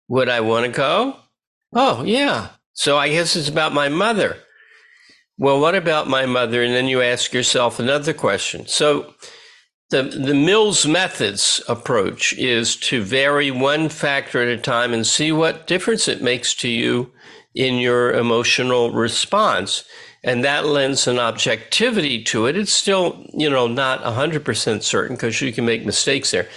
Would 0.08 0.28
I 0.28 0.40
want 0.40 0.66
to 0.66 0.72
go? 0.72 1.16
Oh, 1.72 2.02
yeah. 2.02 2.48
So 2.72 2.98
I 2.98 3.08
guess 3.08 3.36
it's 3.36 3.48
about 3.48 3.72
my 3.72 3.88
mother. 3.88 4.38
Well, 5.38 5.60
what 5.60 5.76
about 5.76 6.08
my 6.08 6.26
mother? 6.26 6.62
And 6.62 6.74
then 6.74 6.88
you 6.88 7.00
ask 7.00 7.32
yourself 7.32 7.78
another 7.78 8.12
question. 8.12 8.66
So 8.66 9.14
the, 9.90 10.05
the 10.05 10.35
Mill's 10.35 10.87
methods 10.87 11.61
approach 11.68 12.33
is 12.35 12.76
to 12.76 13.03
vary 13.03 13.50
one 13.50 13.88
factor 13.88 14.40
at 14.40 14.48
a 14.48 14.57
time 14.57 14.92
and 14.92 15.07
see 15.07 15.33
what 15.33 15.66
difference 15.66 16.09
it 16.09 16.22
makes 16.22 16.55
to 16.55 16.68
you 16.68 17.11
in 17.55 17.74
your 17.76 18.12
emotional 18.12 18.92
response. 18.92 19.85
And 20.22 20.44
that 20.44 20.66
lends 20.66 21.09
an 21.09 21.18
objectivity 21.18 22.22
to 22.24 22.46
it. 22.46 22.57
It's 22.57 22.72
still, 22.72 23.24
you 23.33 23.50
know, 23.50 23.66
not 23.66 24.03
100% 24.03 24.83
certain 24.83 25.16
because 25.16 25.40
you 25.40 25.53
can 25.53 25.64
make 25.64 25.85
mistakes 25.85 26.31
there. 26.31 26.48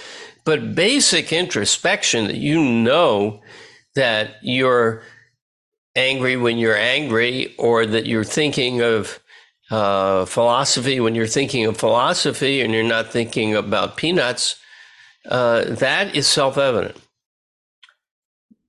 but 0.46 0.76
basic 0.76 1.32
introspection 1.32 2.28
that 2.28 2.36
you 2.36 2.62
know 2.62 3.42
that 3.96 4.36
you're 4.42 5.02
angry 5.96 6.36
when 6.36 6.58
you're 6.58 6.76
angry, 6.76 7.54
or 7.58 7.86
that 7.86 8.08
you're 8.08 8.24
thinking 8.24 8.82
of 8.82 9.20
uh, 9.72 10.26
philosophy 10.26 11.00
when 11.00 11.16
you're 11.16 11.28
thinking 11.28 11.66
of 11.66 11.78
philosophy 11.78 12.62
and 12.62 12.74
you're 12.74 12.84
not 12.84 13.12
thinking 13.12 13.56
about 13.56 13.98
peanuts, 13.98 14.58
uh, 15.30 15.64
that 15.66 16.16
is 16.16 16.28
self 16.28 16.58
evident. 16.58 16.98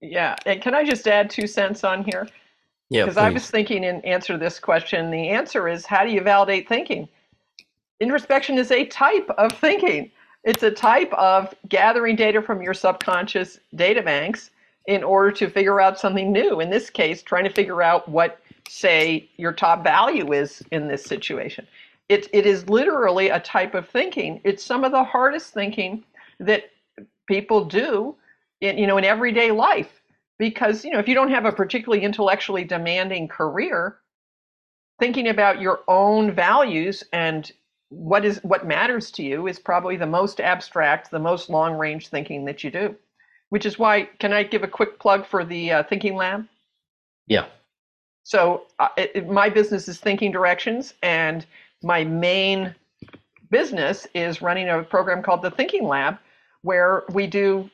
Yeah. 0.00 0.37
And 0.46 0.61
can 0.61 0.74
I 0.74 0.85
just 0.85 1.07
add 1.09 1.30
two 1.30 1.46
cents 1.46 1.83
on 1.83 2.04
here? 2.04 2.28
Yeah. 2.90 3.04
Because 3.04 3.16
I 3.16 3.30
was 3.30 3.50
thinking 3.50 3.85
in 3.85 4.00
answer 4.02 4.35
to 4.35 4.38
this 4.38 4.61
question, 4.61 5.11
the 5.11 5.30
answer 5.30 5.68
is 5.68 5.87
how 5.87 6.04
do 6.04 6.11
you 6.11 6.20
validate 6.20 6.68
thinking? 6.68 7.09
Introspection 8.00 8.59
is 8.59 8.70
a 8.70 8.85
type 8.87 9.28
of 9.38 9.52
thinking. 9.52 10.11
It's 10.44 10.62
a 10.62 10.70
type 10.70 11.12
of 11.14 11.54
gathering 11.68 12.16
data 12.16 12.42
from 12.42 12.61
your 12.62 12.74
subconscious 12.74 13.59
data 13.74 14.02
banks 14.02 14.50
in 14.87 15.02
order 15.02 15.33
to 15.33 15.48
figure 15.48 15.80
out 15.80 15.98
something 15.98 16.30
new. 16.30 16.61
In 16.61 16.68
this 16.68 16.90
case, 16.90 17.22
trying 17.22 17.44
to 17.44 17.50
figure 17.50 17.80
out 17.80 18.07
what, 18.09 18.40
say, 18.68 19.29
your 19.37 19.53
top 19.53 19.85
value 19.85 20.33
is 20.33 20.62
in 20.70 20.88
this 20.88 21.05
situation. 21.05 21.66
It, 22.09 22.29
it 22.33 22.46
is 22.46 22.68
literally 22.68 23.29
a 23.29 23.40
type 23.40 23.74
of 23.74 23.88
thinking. 23.88 24.40
It's 24.44 24.64
some 24.64 24.85
of 24.85 24.92
the 24.92 25.05
hardest 25.05 25.55
thinking 25.55 26.05
that 26.38 26.70
people 27.27 27.64
do 27.64 28.14
in, 28.61 28.79
you 28.79 28.87
know, 28.87 28.98
in 28.98 29.05
everyday 29.05 29.50
life. 29.50 30.00
Because, 30.38 30.85
you 30.85 30.90
know, 30.90 30.98
if 30.98 31.09
you 31.09 31.14
don't 31.14 31.31
have 31.31 31.44
a 31.44 31.53
particularly 31.53 32.05
intellectually 32.05 32.64
demanding 32.64 33.29
career, 33.29 33.98
thinking 34.98 35.29
about 35.29 35.61
your 35.61 35.81
own 35.88 36.33
values 36.33 37.05
and 37.12 37.53
what 37.90 38.24
is 38.24 38.40
what 38.42 38.66
matters 38.66 39.11
to 39.12 39.22
you 39.22 39.46
is 39.46 39.59
probably 39.59 39.96
the 39.96 40.07
most 40.07 40.40
abstract, 40.40 41.11
the 41.11 41.18
most 41.18 41.48
long 41.48 41.74
range 41.74 42.09
thinking 42.09 42.44
that 42.46 42.64
you 42.64 42.70
do. 42.70 42.96
Which 43.50 43.66
is 43.66 43.79
why, 43.79 44.09
can 44.18 44.33
I 44.33 44.42
give 44.42 44.64
a 44.64 44.68
quick 44.68 44.98
plug 44.98 45.27
for 45.27 45.44
the 45.44 45.70
uh, 45.70 45.83
Thinking 45.85 46.16
Lab? 46.16 46.46
Yeah. 47.29 47.46
So 48.24 48.64
uh, 48.78 48.88
it, 48.96 49.28
my 49.28 49.48
business 49.50 49.87
is 49.87 49.98
Thinking 49.98 50.32
Directions, 50.32 50.94
and 51.02 51.46
my 51.82 52.04
main 52.04 52.74
business 53.50 54.06
is 54.14 54.42
running 54.42 54.68
a 54.70 54.82
program 54.82 55.22
called 55.22 55.42
the 55.42 55.50
Thinking 55.50 55.87
Lab, 55.87 56.18
where 56.62 57.04
we 57.12 57.26
do 57.26 57.70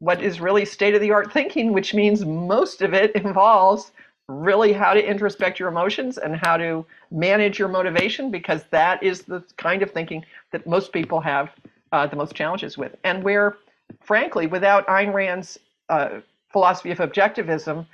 what 0.00 0.20
is 0.20 0.40
really 0.40 0.64
state 0.64 0.94
of 0.94 1.00
the 1.00 1.12
art 1.12 1.32
thinking, 1.32 1.72
which 1.72 1.94
means 1.94 2.24
most 2.26 2.82
of 2.82 2.94
it 2.94 3.12
involves 3.14 3.92
really 4.28 4.72
how 4.72 4.92
to 4.92 5.00
introspect 5.00 5.60
your 5.60 5.68
emotions 5.68 6.18
and 6.18 6.36
how 6.36 6.56
to 6.56 6.84
manage 7.12 7.58
your 7.60 7.68
motivation, 7.68 8.28
because 8.28 8.64
that 8.70 9.00
is 9.04 9.22
the 9.22 9.42
kind 9.56 9.82
of 9.82 9.92
thinking 9.92 10.24
that 10.50 10.66
most 10.66 10.92
people 10.92 11.20
have 11.20 11.50
uh, 11.92 12.08
the 12.08 12.16
most 12.16 12.34
challenges 12.34 12.76
with. 12.76 12.96
And 13.04 13.22
where, 13.22 13.56
frankly, 14.02 14.48
without 14.48 14.84
Ayn 14.88 15.14
Rand's 15.14 15.60
uh, 15.88 16.20
philosophy 16.50 16.90
of 16.90 16.98
objectivism, 16.98 17.86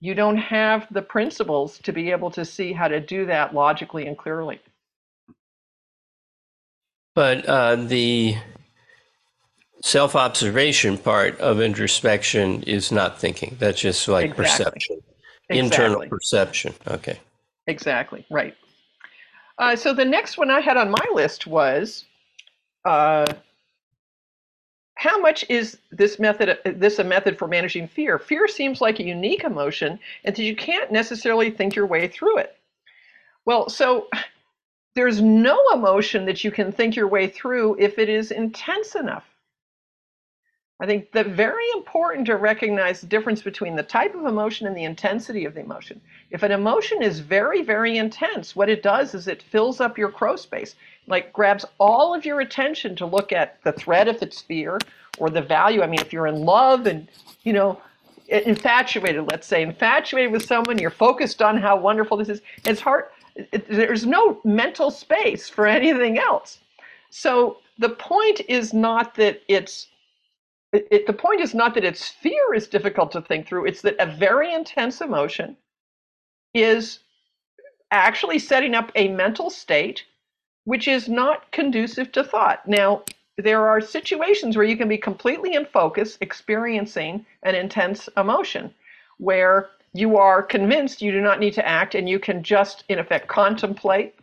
you 0.00 0.14
don't 0.14 0.36
have 0.36 0.86
the 0.90 1.02
principles 1.02 1.78
to 1.80 1.92
be 1.92 2.10
able 2.10 2.30
to 2.30 2.44
see 2.44 2.72
how 2.72 2.88
to 2.88 3.00
do 3.00 3.26
that 3.26 3.54
logically 3.54 4.06
and 4.06 4.16
clearly. 4.16 4.60
But 7.14 7.46
uh, 7.46 7.76
the 7.76 8.36
self 9.82 10.14
observation 10.14 10.98
part 10.98 11.38
of 11.40 11.60
introspection 11.60 12.62
is 12.62 12.92
not 12.92 13.18
thinking. 13.18 13.56
That's 13.58 13.80
just 13.80 14.06
like 14.06 14.30
exactly. 14.30 14.44
perception, 14.44 14.96
exactly. 15.48 15.58
internal 15.58 16.08
perception. 16.08 16.74
Okay. 16.86 17.18
Exactly, 17.66 18.24
right. 18.30 18.54
Uh, 19.58 19.74
so 19.74 19.92
the 19.92 20.04
next 20.04 20.38
one 20.38 20.50
I 20.50 20.60
had 20.60 20.76
on 20.76 20.90
my 20.90 21.06
list 21.12 21.46
was 21.46 22.04
uh, 22.84 23.26
how 24.98 25.16
much 25.16 25.44
is 25.48 25.78
this 25.92 26.18
method 26.18 26.58
this 26.64 26.98
a 26.98 27.04
method 27.04 27.38
for 27.38 27.46
managing 27.46 27.86
fear? 27.86 28.18
Fear 28.18 28.48
seems 28.48 28.80
like 28.80 28.98
a 28.98 29.04
unique 29.04 29.44
emotion, 29.44 30.00
and 30.24 30.34
that 30.34 30.42
you 30.42 30.56
can't 30.56 30.90
necessarily 30.90 31.52
think 31.52 31.76
your 31.76 31.86
way 31.86 32.08
through 32.08 32.38
it. 32.38 32.58
Well, 33.44 33.68
so 33.68 34.08
there's 34.96 35.20
no 35.20 35.56
emotion 35.72 36.24
that 36.24 36.42
you 36.42 36.50
can 36.50 36.72
think 36.72 36.96
your 36.96 37.06
way 37.06 37.28
through 37.28 37.76
if 37.78 37.96
it 37.96 38.08
is 38.08 38.32
intense 38.32 38.96
enough. 38.96 39.24
I 40.80 40.86
think 40.86 41.12
that 41.12 41.28
very 41.28 41.68
important 41.74 42.26
to 42.26 42.36
recognize 42.36 43.00
the 43.00 43.06
difference 43.06 43.40
between 43.40 43.76
the 43.76 43.84
type 43.84 44.16
of 44.16 44.26
emotion 44.26 44.66
and 44.66 44.76
the 44.76 44.82
intensity 44.82 45.44
of 45.44 45.54
the 45.54 45.60
emotion. 45.60 46.00
If 46.30 46.42
an 46.42 46.50
emotion 46.50 47.02
is 47.02 47.20
very, 47.20 47.62
very 47.62 47.98
intense, 47.98 48.56
what 48.56 48.68
it 48.68 48.82
does 48.82 49.14
is 49.14 49.28
it 49.28 49.42
fills 49.42 49.80
up 49.80 49.96
your 49.96 50.10
crow 50.10 50.34
space, 50.34 50.74
like 51.08 51.32
grabs 51.32 51.64
all 51.78 52.14
of 52.14 52.24
your 52.24 52.40
attention 52.40 52.94
to 52.96 53.06
look 53.06 53.32
at 53.32 53.62
the 53.64 53.72
threat 53.72 54.08
if 54.08 54.22
it's 54.22 54.40
fear 54.42 54.78
or 55.18 55.30
the 55.30 55.42
value. 55.42 55.82
I 55.82 55.86
mean, 55.86 56.00
if 56.00 56.12
you're 56.12 56.26
in 56.26 56.42
love 56.44 56.86
and, 56.86 57.08
you 57.42 57.52
know, 57.52 57.80
infatuated, 58.28 59.26
let's 59.30 59.46
say, 59.46 59.62
infatuated 59.62 60.32
with 60.32 60.44
someone, 60.44 60.78
you're 60.78 60.90
focused 60.90 61.40
on 61.42 61.56
how 61.56 61.78
wonderful 61.78 62.16
this 62.18 62.28
is, 62.28 62.42
it's 62.64 62.80
hard, 62.80 63.06
it, 63.34 63.66
there's 63.68 64.06
no 64.06 64.40
mental 64.44 64.90
space 64.90 65.48
for 65.48 65.66
anything 65.66 66.18
else. 66.18 66.60
So 67.10 67.58
the 67.78 67.88
point 67.90 68.42
is 68.48 68.74
not 68.74 69.14
that 69.14 69.42
it's 69.48 69.88
it, 70.72 70.86
it, 70.90 71.06
the 71.06 71.12
point 71.12 71.40
is 71.40 71.54
not 71.54 71.74
that 71.74 71.84
its 71.84 72.08
fear 72.08 72.54
is 72.54 72.68
difficult 72.68 73.10
to 73.12 73.22
think 73.22 73.46
through, 73.46 73.66
it's 73.66 73.82
that 73.82 73.96
a 73.98 74.06
very 74.06 74.52
intense 74.52 75.00
emotion 75.00 75.56
is 76.52 77.00
actually 77.90 78.38
setting 78.38 78.74
up 78.74 78.92
a 78.94 79.08
mental 79.08 79.48
state 79.48 80.04
which 80.68 80.86
is 80.86 81.08
not 81.08 81.50
conducive 81.50 82.12
to 82.12 82.22
thought. 82.22 82.68
Now, 82.68 83.02
there 83.38 83.66
are 83.66 83.80
situations 83.80 84.54
where 84.54 84.66
you 84.66 84.76
can 84.76 84.86
be 84.86 84.98
completely 84.98 85.54
in 85.54 85.64
focus 85.64 86.18
experiencing 86.20 87.24
an 87.42 87.54
intense 87.54 88.06
emotion 88.18 88.74
where 89.16 89.70
you 89.94 90.18
are 90.18 90.42
convinced 90.42 91.00
you 91.00 91.10
do 91.10 91.22
not 91.22 91.40
need 91.40 91.54
to 91.54 91.66
act 91.66 91.94
and 91.94 92.06
you 92.06 92.18
can 92.18 92.42
just 92.42 92.84
in 92.90 92.98
effect 92.98 93.28
contemplate 93.28 94.14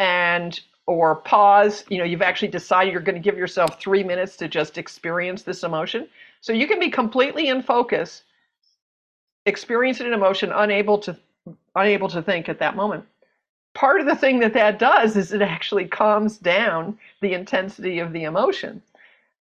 and 0.00 0.58
or 0.86 1.14
pause. 1.14 1.84
You 1.88 1.98
know, 1.98 2.04
you've 2.04 2.22
actually 2.22 2.48
decided 2.48 2.92
you're 2.92 3.00
going 3.00 3.14
to 3.14 3.30
give 3.30 3.38
yourself 3.38 3.80
three 3.80 4.02
minutes 4.02 4.36
to 4.38 4.48
just 4.48 4.78
experience 4.78 5.42
this 5.42 5.62
emotion. 5.62 6.08
So 6.40 6.52
you 6.52 6.66
can 6.66 6.80
be 6.80 6.90
completely 6.90 7.46
in 7.46 7.62
focus, 7.62 8.24
experiencing 9.46 10.08
an 10.08 10.12
emotion, 10.12 10.50
unable 10.50 10.98
to 10.98 11.16
unable 11.76 12.08
to 12.08 12.20
think 12.20 12.48
at 12.48 12.58
that 12.58 12.74
moment. 12.74 13.04
Part 13.74 14.00
of 14.00 14.06
the 14.06 14.16
thing 14.16 14.40
that 14.40 14.54
that 14.54 14.78
does 14.78 15.16
is 15.16 15.32
it 15.32 15.42
actually 15.42 15.86
calms 15.86 16.38
down 16.38 16.98
the 17.20 17.32
intensity 17.32 18.00
of 18.00 18.12
the 18.12 18.24
emotion, 18.24 18.82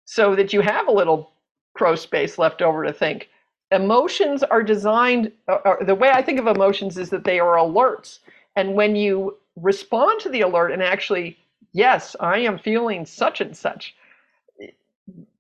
so 0.05 0.35
that 0.37 0.53
you 0.53 0.61
have 0.61 0.89
a 0.89 0.93
little 0.93 1.33
crow 1.75 1.95
space 1.97 2.39
left 2.39 2.63
over 2.63 2.85
to 2.85 2.93
think. 2.93 3.31
Emotions 3.73 4.43
are 4.43 4.63
designed. 4.63 5.33
Uh, 5.49 5.77
the 5.85 5.95
way 5.95 6.11
I 6.11 6.23
think 6.23 6.39
of 6.39 6.47
emotions 6.47 6.99
is 6.99 7.11
that 7.11 7.25
they 7.25 7.41
are 7.41 7.57
alerts, 7.57 8.21
and 8.57 8.75
when 8.75 8.97
you 8.97 9.37
respond 9.57 10.21
to 10.21 10.29
the 10.29 10.43
alert 10.43 10.71
and 10.73 10.83
actually, 10.83 11.39
yes, 11.73 12.15
I 12.21 12.39
am 12.39 12.59
feeling 12.59 13.07
such 13.07 13.41
and 13.41 13.57
such, 13.57 13.95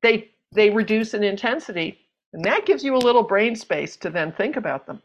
they 0.02 0.30
they 0.52 0.70
reduce 0.70 1.14
in 1.14 1.22
intensity, 1.22 1.98
and 2.32 2.44
that 2.44 2.66
gives 2.66 2.84
you 2.84 2.96
a 2.96 2.98
little 2.98 3.22
brain 3.22 3.56
space 3.56 3.96
to 3.98 4.10
then 4.10 4.32
think 4.32 4.56
about 4.56 4.86
them. 4.86 5.02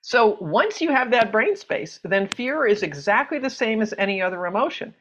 So 0.00 0.36
once 0.40 0.80
you 0.80 0.90
have 0.90 1.10
that 1.10 1.32
brain 1.32 1.56
space, 1.56 2.00
then 2.04 2.28
fear 2.28 2.66
is 2.66 2.82
exactly 2.82 3.38
the 3.38 3.50
same 3.50 3.82
as 3.82 3.94
any 3.98 4.22
other 4.22 4.46
emotion. 4.46 4.94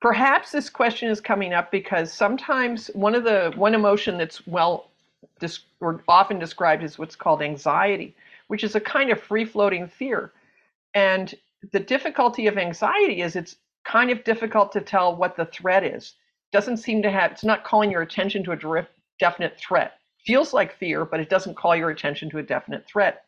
Perhaps 0.00 0.52
this 0.52 0.70
question 0.70 1.08
is 1.10 1.20
coming 1.20 1.52
up 1.52 1.72
because 1.72 2.12
sometimes 2.12 2.88
one 2.94 3.14
of 3.14 3.24
the 3.24 3.52
one 3.56 3.74
emotion 3.74 4.16
that's 4.18 4.46
well 4.46 4.90
or 5.80 6.02
often 6.06 6.38
described 6.38 6.84
is 6.84 6.98
what's 6.98 7.16
called 7.16 7.42
anxiety, 7.42 8.14
which 8.46 8.62
is 8.62 8.74
a 8.76 8.80
kind 8.80 9.10
of 9.10 9.20
free 9.20 9.44
floating 9.44 9.88
fear. 9.88 10.32
And 10.94 11.34
the 11.72 11.80
difficulty 11.80 12.46
of 12.46 12.58
anxiety 12.58 13.22
is 13.22 13.34
it's 13.34 13.56
kind 13.84 14.10
of 14.10 14.22
difficult 14.24 14.70
to 14.72 14.80
tell 14.80 15.16
what 15.16 15.36
the 15.36 15.46
threat 15.46 15.82
is. 15.82 16.14
Doesn't 16.52 16.76
seem 16.78 17.02
to 17.02 17.10
have, 17.10 17.32
it's 17.32 17.44
not 17.44 17.64
calling 17.64 17.90
your 17.90 18.02
attention 18.02 18.44
to 18.44 18.52
a 18.52 18.86
definite 19.18 19.58
threat. 19.58 19.97
Feels 20.28 20.52
like 20.52 20.76
fear, 20.76 21.06
but 21.06 21.20
it 21.20 21.30
doesn't 21.30 21.56
call 21.56 21.74
your 21.74 21.88
attention 21.88 22.28
to 22.28 22.38
a 22.38 22.42
definite 22.42 22.86
threat. 22.86 23.24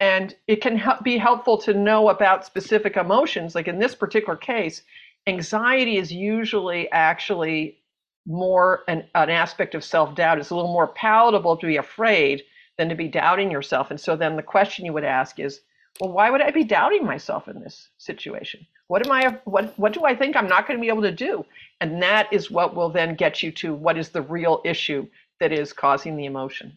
And 0.00 0.34
it 0.48 0.60
can 0.60 0.82
be 1.04 1.18
helpful 1.18 1.56
to 1.58 1.72
know 1.72 2.08
about 2.08 2.44
specific 2.44 2.96
emotions. 2.96 3.54
Like 3.54 3.68
in 3.68 3.78
this 3.78 3.94
particular 3.94 4.36
case, 4.36 4.82
anxiety 5.28 5.98
is 5.98 6.12
usually 6.12 6.90
actually 6.90 7.78
more 8.26 8.82
an, 8.88 9.04
an 9.14 9.30
aspect 9.30 9.76
of 9.76 9.84
self 9.84 10.16
doubt. 10.16 10.40
It's 10.40 10.50
a 10.50 10.56
little 10.56 10.72
more 10.72 10.88
palatable 10.88 11.58
to 11.58 11.66
be 11.68 11.76
afraid 11.76 12.42
than 12.76 12.88
to 12.88 12.96
be 12.96 13.06
doubting 13.06 13.52
yourself. 13.52 13.92
And 13.92 14.00
so 14.00 14.16
then 14.16 14.34
the 14.34 14.42
question 14.42 14.84
you 14.84 14.92
would 14.94 15.04
ask 15.04 15.38
is, 15.38 15.60
well, 16.00 16.10
why 16.10 16.30
would 16.30 16.42
I 16.42 16.50
be 16.50 16.64
doubting 16.64 17.06
myself 17.06 17.46
in 17.46 17.60
this 17.60 17.90
situation? 17.98 18.66
What 18.88 19.06
am 19.06 19.12
I 19.12 19.38
what 19.44 19.78
what 19.78 19.92
do 19.92 20.04
I 20.04 20.16
think 20.16 20.34
I'm 20.34 20.48
not 20.48 20.66
going 20.66 20.76
to 20.76 20.82
be 20.82 20.88
able 20.88 21.02
to 21.02 21.12
do? 21.12 21.44
And 21.80 22.02
that 22.02 22.32
is 22.32 22.50
what 22.50 22.74
will 22.74 22.90
then 22.90 23.14
get 23.14 23.44
you 23.44 23.52
to 23.52 23.74
what 23.74 23.96
is 23.96 24.08
the 24.08 24.22
real 24.22 24.60
issue 24.64 25.06
that 25.40 25.52
is 25.52 25.72
causing 25.72 26.16
the 26.16 26.26
emotion. 26.26 26.72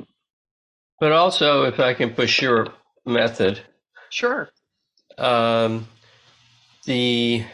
But 1.00 1.12
also, 1.12 1.63
if 1.63 1.80
I 1.80 1.93
can 1.93 2.13
push 2.13 2.41
your 2.41 2.67
method, 3.06 3.62
sure. 4.10 4.50
Um, 5.17 5.88
the 6.86 7.45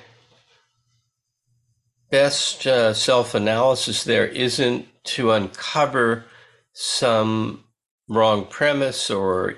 best 2.09 2.65
uh, 2.65 2.93
self 2.93 3.35
analysis 3.35 4.03
there 4.03 4.25
isn't 4.25 4.87
to 5.03 5.31
uncover 5.31 6.25
some 6.73 7.63
wrong 8.07 8.45
premise 8.45 9.09
or 9.09 9.55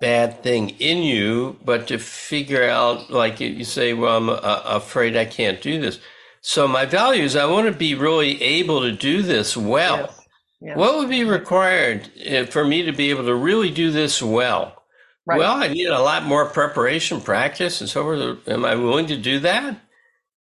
bad 0.00 0.42
thing 0.42 0.70
in 0.78 1.02
you, 1.02 1.58
but 1.64 1.88
to 1.88 1.98
figure 1.98 2.68
out, 2.68 3.10
like 3.10 3.40
you 3.40 3.64
say, 3.64 3.92
well, 3.92 4.16
I'm 4.16 4.28
uh, 4.28 4.62
afraid 4.64 5.16
I 5.16 5.24
can't 5.24 5.60
do 5.60 5.80
this. 5.80 5.98
So 6.40 6.68
my 6.68 6.84
value 6.84 7.24
is 7.24 7.34
I 7.34 7.46
want 7.46 7.66
to 7.66 7.76
be 7.76 7.94
really 7.94 8.40
able 8.42 8.80
to 8.82 8.92
do 8.92 9.22
this 9.22 9.56
well. 9.56 9.98
Yes. 9.98 10.17
What 10.60 10.96
would 10.96 11.08
be 11.08 11.24
required 11.24 12.10
eh, 12.18 12.44
for 12.46 12.64
me 12.64 12.82
to 12.82 12.92
be 12.92 13.10
able 13.10 13.24
to 13.24 13.34
really 13.34 13.70
do 13.70 13.90
this 13.90 14.20
well? 14.20 14.82
Right. 15.26 15.38
Well, 15.38 15.56
I 15.56 15.68
need 15.68 15.86
a 15.86 16.00
lot 16.00 16.24
more 16.24 16.46
preparation, 16.46 17.20
practice, 17.20 17.80
and 17.80 17.88
so 17.88 18.02
forth. 18.02 18.48
Am 18.48 18.64
I 18.64 18.74
willing 18.74 19.06
to 19.08 19.16
do 19.16 19.38
that? 19.40 19.78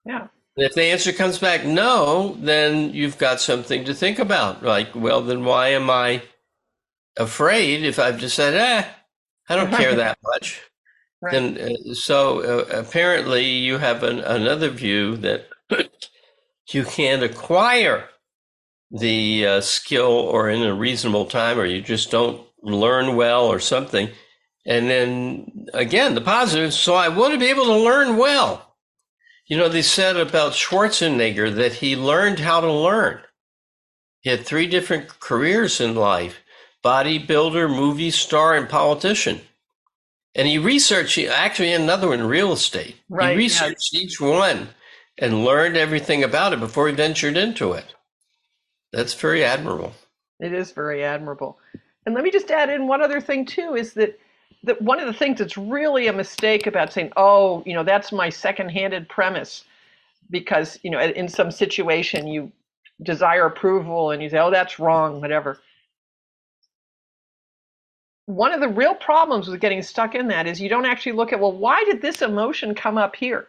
Yeah. 0.05 0.29
If 0.57 0.75
the 0.75 0.85
answer 0.85 1.13
comes 1.13 1.39
back 1.39 1.67
no, 1.67 2.37
then 2.39 2.95
you've 2.95 3.19
got 3.19 3.41
something 3.41 3.85
to 3.85 3.95
think 3.95 4.19
about. 4.19 4.63
Like, 4.63 4.95
well, 4.95 5.21
then 5.21 5.45
why 5.45 5.69
am 5.69 5.91
I 5.91 6.23
afraid 7.19 7.85
if 7.85 7.99
I've 7.99 8.19
just 8.19 8.37
said, 8.37 8.55
eh, 8.55 8.89
I 9.49 9.57
don't 9.57 9.73
care 9.73 9.95
that 9.97 10.19
much? 10.23 10.63
Right. 11.21 11.35
And 11.35 11.59
uh, 11.59 11.95
so 11.95 12.41
uh, 12.41 12.79
apparently 12.79 13.45
you 13.45 13.79
have 13.79 14.03
an, 14.03 14.21
another 14.21 14.71
view 14.71 15.17
that 15.19 15.49
you 16.71 16.85
can't 16.85 17.23
acquire 17.23 18.09
the 18.91 19.47
uh, 19.47 19.61
skill 19.61 20.13
or 20.13 20.49
in 20.49 20.63
a 20.63 20.75
reasonable 20.75 21.27
time, 21.27 21.59
or 21.59 21.65
you 21.65 21.81
just 21.81 22.11
don't 22.11 22.47
learn 22.63 23.17
well 23.17 23.47
or 23.47 23.61
something. 23.61 24.09
And 24.67 24.91
then 24.91 25.67
again, 25.75 26.15
the 26.15 26.21
positive. 26.21 26.75
So 26.75 26.95
I 26.95 27.09
want 27.09 27.35
to 27.35 27.41
be 27.41 27.51
able 27.51 27.67
to 27.67 27.77
learn 27.77 28.17
well. 28.17 28.75
You 29.47 29.57
know, 29.57 29.69
they 29.69 29.83
said 29.83 30.17
about 30.17 30.53
Schwarzenegger 30.53 31.55
that 31.55 31.75
he 31.75 31.95
learned 31.95 32.41
how 32.41 32.61
to 32.61 32.73
learn. 32.73 33.21
He 34.21 34.31
had 34.31 34.45
three 34.45 34.67
different 34.67 35.21
careers 35.21 35.81
in 35.81 35.95
life 35.95 36.41
bodybuilder, 36.85 37.69
movie 37.69 38.11
star, 38.11 38.55
and 38.55 38.69
politician. 38.69 39.41
And 40.37 40.47
he 40.47 40.59
researched, 40.59 41.17
he 41.17 41.27
actually, 41.27 41.73
another 41.73 42.09
one, 42.09 42.23
real 42.23 42.53
estate. 42.53 42.97
Right, 43.09 43.31
he 43.31 43.37
researched 43.37 43.91
yeah. 43.93 44.01
each 44.01 44.21
one 44.21 44.69
and 45.19 45.45
learned 45.45 45.77
everything 45.77 46.23
about 46.23 46.53
it 46.53 46.61
before 46.61 46.89
he 46.89 46.95
ventured 46.95 47.37
into 47.37 47.73
it. 47.73 47.96
That's 48.97 49.13
very 49.13 49.45
admirable. 49.45 49.93
It 50.41 50.55
is 50.55 50.73
very 50.73 51.05
admirable. 51.05 51.59
And 52.07 52.15
let 52.15 52.25
me 52.25 52.31
just 52.31 52.51
add 52.51 52.71
in 52.71 52.89
one 52.89 53.03
other 53.03 53.21
thing, 53.21 53.45
too, 53.45 53.75
is 53.75 53.93
that 53.93 54.19
that 54.65 54.81
one 54.81 54.99
of 54.99 55.07
the 55.07 55.13
things 55.13 55.39
that's 55.39 55.59
really 55.59 56.07
a 56.07 56.15
mistake 56.15 56.67
about 56.67 56.95
saying, 56.95 57.13
oh, 57.19 57.63
you 57.67 57.75
know, 57.75 57.85
that's 57.85 58.11
my 58.11 58.31
second-handed 58.31 59.07
premise, 59.11 59.65
because 60.31 60.81
you 60.83 60.91
know, 60.91 60.99
in 60.99 61.29
some 61.29 61.51
situation 61.51 62.27
you 62.27 62.51
desire 63.03 63.45
approval 63.45 64.13
and 64.13 64.23
you 64.23 64.31
say, 64.31 64.39
oh, 64.39 64.51
that's 64.51 64.79
wrong, 64.79 65.21
whatever. 65.21 65.61
One 68.25 68.53
of 68.53 68.61
the 68.61 68.69
real 68.69 68.95
problems 68.95 69.47
with 69.47 69.61
getting 69.61 69.83
stuck 69.83 70.15
in 70.15 70.29
that 70.29 70.47
is 70.47 70.59
you 70.59 70.71
don't 70.71 70.87
actually 70.87 71.13
look 71.13 71.35
at, 71.35 71.39
well, 71.39 71.53
why 71.53 71.85
did 71.85 72.01
this 72.01 72.23
emotion 72.23 72.75
come 72.75 72.97
up 72.97 73.15
here? 73.15 73.47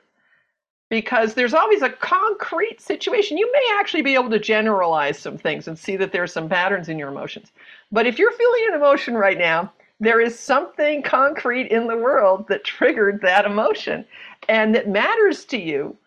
Because 0.89 1.34
there's 1.34 1.54
always 1.54 1.82
a 1.82 1.89
concrete 1.89 2.80
situation. 2.80 3.38
You 3.38 3.52
may 3.52 3.78
actually 3.80 4.04
be 4.04 4.13
able 4.13 4.30
to 4.30 4.39
generalize 4.39 5.19
some 5.19 5.38
things 5.38 5.67
and 5.67 5.78
see 5.78 5.97
that 5.97 6.13
there 6.13 6.23
are 6.23 6.28
some 6.28 6.47
patterns 6.47 6.88
in 6.88 6.97
your 6.97 7.10
emotions. 7.10 7.52
But 7.91 8.08
if 8.08 8.17
you're 8.17 8.32
feeling 8.32 8.67
an 8.69 8.76
emotion 8.76 9.15
right 9.15 9.38
now 9.38 9.73
there 10.00 10.21
is 10.21 10.39
something 10.39 11.02
concrete 11.02 11.67
in 11.71 11.88
the 11.88 11.97
world 11.97 12.47
that 12.50 12.63
triggered 12.63 13.21
that 13.21 13.45
emotion 13.45 14.06
and 14.47 14.76
that 14.76 14.88
matters 14.88 15.43
to 15.45 15.58
you 15.58 15.97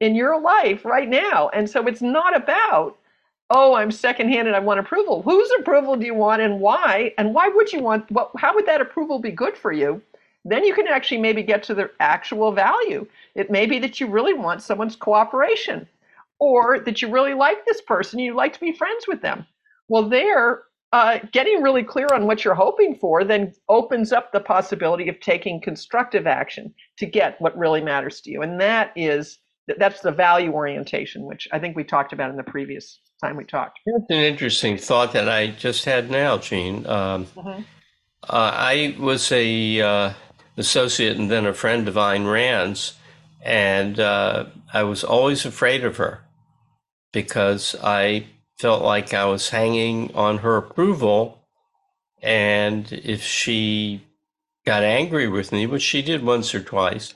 in 0.00 0.14
your 0.14 0.40
life 0.40 0.84
right 0.84 1.08
now. 1.08 1.48
And 1.50 1.68
so 1.68 1.86
it's 1.86 2.02
not 2.02 2.36
about, 2.36 2.98
oh, 3.48 3.74
I'm 3.74 3.90
secondhand 3.90 4.46
and 4.46 4.56
I 4.56 4.60
want 4.60 4.80
approval. 4.80 5.22
Whose 5.22 5.50
approval 5.58 5.96
do 5.96 6.04
you 6.04 6.14
want 6.14 6.42
and 6.42 6.60
why? 6.60 7.14
And 7.16 7.34
why 7.34 7.48
would 7.48 7.72
you 7.72 7.80
want 7.80 8.10
what 8.10 8.30
how 8.36 8.54
would 8.54 8.66
that 8.66 8.80
approval 8.80 9.18
be 9.18 9.30
good 9.30 9.56
for 9.56 9.72
you? 9.72 10.02
Then 10.44 10.64
you 10.64 10.74
can 10.74 10.88
actually 10.88 11.18
maybe 11.18 11.42
get 11.42 11.62
to 11.64 11.74
the 11.74 11.90
actual 12.00 12.52
value. 12.52 13.06
It 13.34 13.50
may 13.50 13.66
be 13.66 13.78
that 13.80 14.00
you 14.00 14.06
really 14.06 14.34
want 14.34 14.62
someone's 14.62 14.96
cooperation 14.96 15.86
or 16.38 16.80
that 16.80 17.02
you 17.02 17.10
really 17.10 17.34
like 17.34 17.64
this 17.66 17.82
person, 17.82 18.18
you 18.18 18.34
like 18.34 18.54
to 18.54 18.60
be 18.60 18.72
friends 18.72 19.06
with 19.06 19.20
them. 19.20 19.46
Well, 19.88 20.08
there 20.08 20.62
uh, 20.92 21.18
getting 21.32 21.62
really 21.62 21.84
clear 21.84 22.08
on 22.12 22.26
what 22.26 22.44
you're 22.44 22.54
hoping 22.54 22.96
for 22.96 23.22
then 23.22 23.52
opens 23.68 24.12
up 24.12 24.32
the 24.32 24.40
possibility 24.40 25.08
of 25.08 25.20
taking 25.20 25.60
constructive 25.60 26.26
action 26.26 26.74
to 26.98 27.06
get 27.06 27.40
what 27.40 27.56
really 27.56 27.80
matters 27.80 28.20
to 28.22 28.30
you. 28.30 28.42
And 28.42 28.60
that 28.60 28.92
is 28.96 29.38
that's 29.78 30.00
the 30.00 30.10
value 30.10 30.50
orientation, 30.52 31.22
which 31.24 31.46
I 31.52 31.60
think 31.60 31.76
we 31.76 31.84
talked 31.84 32.12
about 32.12 32.30
in 32.30 32.36
the 32.36 32.42
previous 32.42 32.98
time 33.22 33.36
we 33.36 33.44
talked. 33.44 33.78
That's 33.86 34.10
an 34.10 34.16
interesting 34.16 34.76
thought 34.76 35.12
that 35.12 35.28
I 35.28 35.48
just 35.48 35.84
had 35.84 36.10
now, 36.10 36.38
Jean. 36.38 36.84
Um, 36.86 37.26
mm-hmm. 37.26 37.62
uh, 38.24 38.52
I 38.52 38.96
was 38.98 39.30
a 39.30 39.80
uh, 39.80 40.12
associate 40.60 41.16
and 41.16 41.30
then 41.30 41.46
a 41.46 41.52
friend 41.52 41.88
of 41.88 41.94
Ayn 41.94 42.30
Rand's, 42.30 42.94
and 43.42 43.98
uh, 43.98 44.46
I 44.72 44.84
was 44.84 45.02
always 45.02 45.44
afraid 45.44 45.84
of 45.84 45.96
her 45.96 46.20
because 47.12 47.74
I 47.82 48.26
felt 48.58 48.82
like 48.82 49.14
I 49.14 49.24
was 49.24 49.48
hanging 49.48 50.14
on 50.14 50.38
her 50.38 50.56
approval. 50.56 51.44
And 52.22 52.92
if 52.92 53.22
she 53.22 54.04
got 54.66 54.82
angry 54.82 55.26
with 55.26 55.50
me, 55.52 55.66
which 55.66 55.82
she 55.82 56.02
did 56.02 56.22
once 56.22 56.54
or 56.54 56.60
twice, 56.60 57.14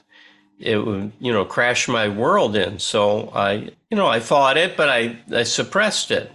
it 0.59 0.77
would, 0.77 1.11
you 1.19 1.31
know, 1.31 1.45
crash 1.45 1.87
my 1.87 2.09
world 2.09 2.55
in. 2.55 2.79
So 2.79 3.29
I, 3.29 3.69
you 3.89 3.97
know, 3.97 4.07
I 4.07 4.19
fought 4.19 4.57
it, 4.57 4.75
but 4.75 4.89
I, 4.89 5.19
I 5.31 5.43
suppressed 5.43 6.11
it. 6.11 6.31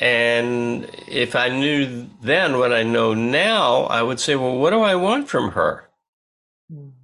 And 0.00 0.90
if 1.06 1.36
I 1.36 1.48
knew 1.48 2.08
then 2.22 2.58
what 2.58 2.72
I 2.72 2.82
know 2.82 3.14
now, 3.14 3.82
I 3.84 4.02
would 4.02 4.18
say, 4.18 4.34
well, 4.34 4.56
what 4.56 4.70
do 4.70 4.80
I 4.80 4.96
want 4.96 5.28
from 5.28 5.52
her? 5.52 5.85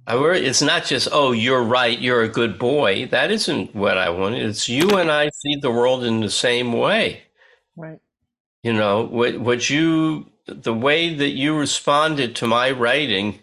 I 0.05 0.17
worry 0.17 0.45
it's 0.45 0.61
not 0.61 0.85
just, 0.85 1.07
oh, 1.11 1.31
you're 1.31 1.63
right, 1.63 1.97
you're 1.97 2.23
a 2.23 2.29
good 2.29 2.59
boy. 2.59 3.07
That 3.07 3.31
isn't 3.31 3.73
what 3.73 3.97
I 3.97 4.09
want. 4.09 4.35
It's 4.35 4.67
you 4.67 4.89
and 4.97 5.09
I 5.09 5.29
see 5.29 5.55
the 5.55 5.71
world 5.71 6.03
in 6.03 6.19
the 6.19 6.29
same 6.29 6.73
way. 6.73 7.23
Right. 7.77 7.99
You 8.61 8.73
know, 8.73 9.05
what 9.05 9.39
what 9.39 9.69
you 9.69 10.27
the 10.45 10.73
way 10.73 11.13
that 11.13 11.29
you 11.29 11.57
responded 11.57 12.35
to 12.37 12.47
my 12.47 12.71
writing 12.71 13.39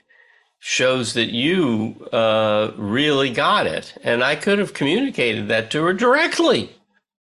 shows 0.59 1.15
that 1.15 1.31
you 1.31 2.07
uh, 2.13 2.73
really 2.77 3.31
got 3.31 3.67
it. 3.67 3.95
And 4.05 4.23
I 4.23 4.37
could 4.37 4.59
have 4.59 4.75
communicated 4.75 5.49
that 5.49 5.71
to 5.71 5.83
her 5.85 5.95
directly. 5.95 6.71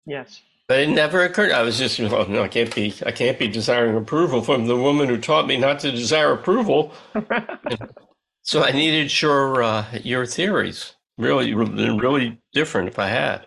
Yes. 0.05 0.41
But 0.67 0.79
it 0.79 0.89
never 0.89 1.23
occurred. 1.23 1.51
I 1.51 1.61
was 1.61 1.77
just, 1.77 1.99
well, 1.99 2.27
no, 2.27 2.43
I 2.43 2.47
can't 2.47 2.73
be, 2.73 2.93
I 3.05 3.11
can't 3.11 3.37
be 3.37 3.47
desiring 3.47 3.95
approval 3.95 4.41
from 4.41 4.65
the 4.65 4.75
woman 4.75 5.07
who 5.07 5.19
taught 5.19 5.47
me 5.47 5.57
not 5.57 5.79
to 5.81 5.91
desire 5.91 6.33
approval. 6.33 6.91
So 8.49 8.63
I 8.63 8.71
needed 8.71 9.21
your 9.21 9.61
uh, 9.61 9.85
your 10.03 10.25
theories. 10.25 10.95
Really, 11.19 11.53
really 11.53 12.39
different 12.51 12.87
if 12.87 12.97
I 12.97 13.05
had. 13.05 13.45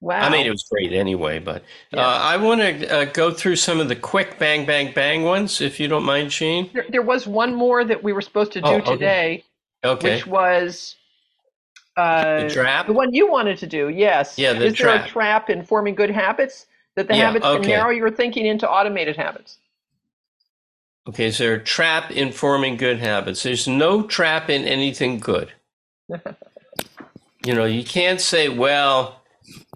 Wow. 0.00 0.22
I 0.22 0.28
mean, 0.28 0.44
it 0.44 0.50
was 0.50 0.64
great 0.68 0.92
anyway, 0.92 1.38
but 1.38 1.62
yeah. 1.92 2.04
uh, 2.04 2.18
I 2.18 2.36
want 2.36 2.62
to 2.62 2.92
uh, 2.92 3.04
go 3.04 3.30
through 3.30 3.54
some 3.54 3.78
of 3.78 3.86
the 3.86 3.94
quick 3.94 4.40
bang, 4.40 4.66
bang, 4.66 4.92
bang 4.92 5.22
ones, 5.22 5.60
if 5.60 5.78
you 5.78 5.86
don't 5.86 6.02
mind, 6.02 6.30
Jean. 6.30 6.68
There, 6.72 6.86
there 6.88 7.02
was 7.02 7.28
one 7.28 7.54
more 7.54 7.84
that 7.84 8.02
we 8.02 8.12
were 8.12 8.22
supposed 8.22 8.50
to 8.52 8.60
do 8.60 8.66
oh, 8.66 8.76
okay. 8.78 8.90
today, 8.90 9.44
okay. 9.84 10.16
which 10.16 10.26
was 10.26 10.96
uh, 11.96 12.40
the 12.40 12.50
trap. 12.50 12.88
The 12.88 12.92
one 12.92 13.14
you 13.14 13.30
wanted 13.30 13.56
to 13.58 13.68
do, 13.68 13.88
yes. 13.88 14.36
Yeah, 14.36 14.52
the 14.52 14.64
Is 14.64 14.74
trap. 14.74 14.96
there 14.96 15.04
a 15.04 15.08
trap 15.08 15.48
in 15.48 15.62
forming 15.62 15.94
good 15.94 16.10
habits 16.10 16.66
that 16.96 17.06
the 17.06 17.14
yeah, 17.14 17.26
habits 17.26 17.46
okay. 17.46 17.60
can 17.60 17.70
narrow 17.70 17.90
your 17.90 18.10
thinking 18.10 18.46
into 18.46 18.68
automated 18.68 19.16
habits? 19.16 19.58
Okay, 21.08 21.28
a 21.28 21.58
trap 21.58 22.10
in 22.10 22.30
forming 22.30 22.76
good 22.76 22.98
habits? 22.98 23.42
There's 23.42 23.66
no 23.66 24.02
trap 24.02 24.50
in 24.50 24.64
anything 24.64 25.18
good. 25.18 25.52
you 26.08 27.54
know, 27.54 27.64
you 27.64 27.84
can't 27.84 28.20
say, 28.20 28.48
well, 28.48 29.22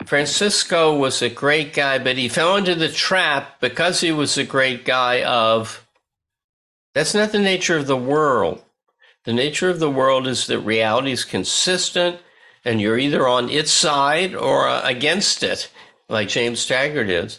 Francisco 0.05 0.97
was 0.97 1.23
a 1.23 1.31
great 1.31 1.73
guy, 1.73 1.99
but 1.99 2.17
he 2.17 2.29
fell 2.29 2.57
into 2.57 2.75
the 2.75 2.89
trap 2.89 3.61
because 3.61 4.01
he 4.01 4.13
was 4.13 4.37
a 4.37 4.45
great 4.45 4.85
guy 4.85 5.23
of. 5.23 5.87
That's 6.95 7.15
not 7.15 7.33
the 7.33 7.41
nature 7.41 7.77
of 7.77 7.89
the 7.89 7.97
world. 7.97 8.63
The 9.25 9.33
nature 9.33 9.71
of 9.71 9.81
the 9.81 9.91
world 9.91 10.29
is 10.29 10.47
that 10.47 10.61
reality 10.61 11.11
is 11.11 11.25
consistent 11.25 12.21
and 12.65 12.81
you're 12.81 12.99
either 12.99 13.27
on 13.27 13.51
its 13.51 13.71
side 13.71 14.35
or 14.35 14.69
against 14.69 15.43
it, 15.43 15.71
like 16.09 16.29
James 16.29 16.65
Taggart 16.67 17.11
is. 17.11 17.39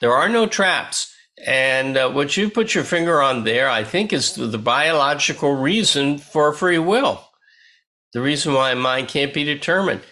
There 0.00 0.12
are 0.12 0.28
no 0.28 0.46
traps. 0.46 1.09
And 1.46 1.96
uh, 1.96 2.10
what 2.10 2.36
you 2.36 2.50
put 2.50 2.74
your 2.74 2.84
finger 2.84 3.22
on 3.22 3.44
there, 3.44 3.68
I 3.68 3.84
think, 3.84 4.12
is 4.12 4.34
the, 4.34 4.46
the 4.46 4.58
biological 4.58 5.54
reason 5.54 6.18
for 6.18 6.52
free 6.52 6.78
will. 6.78 7.24
The 8.12 8.20
reason 8.20 8.54
why 8.54 8.74
mind 8.74 9.08
can't 9.08 9.32
be 9.32 9.44
determined. 9.44 10.02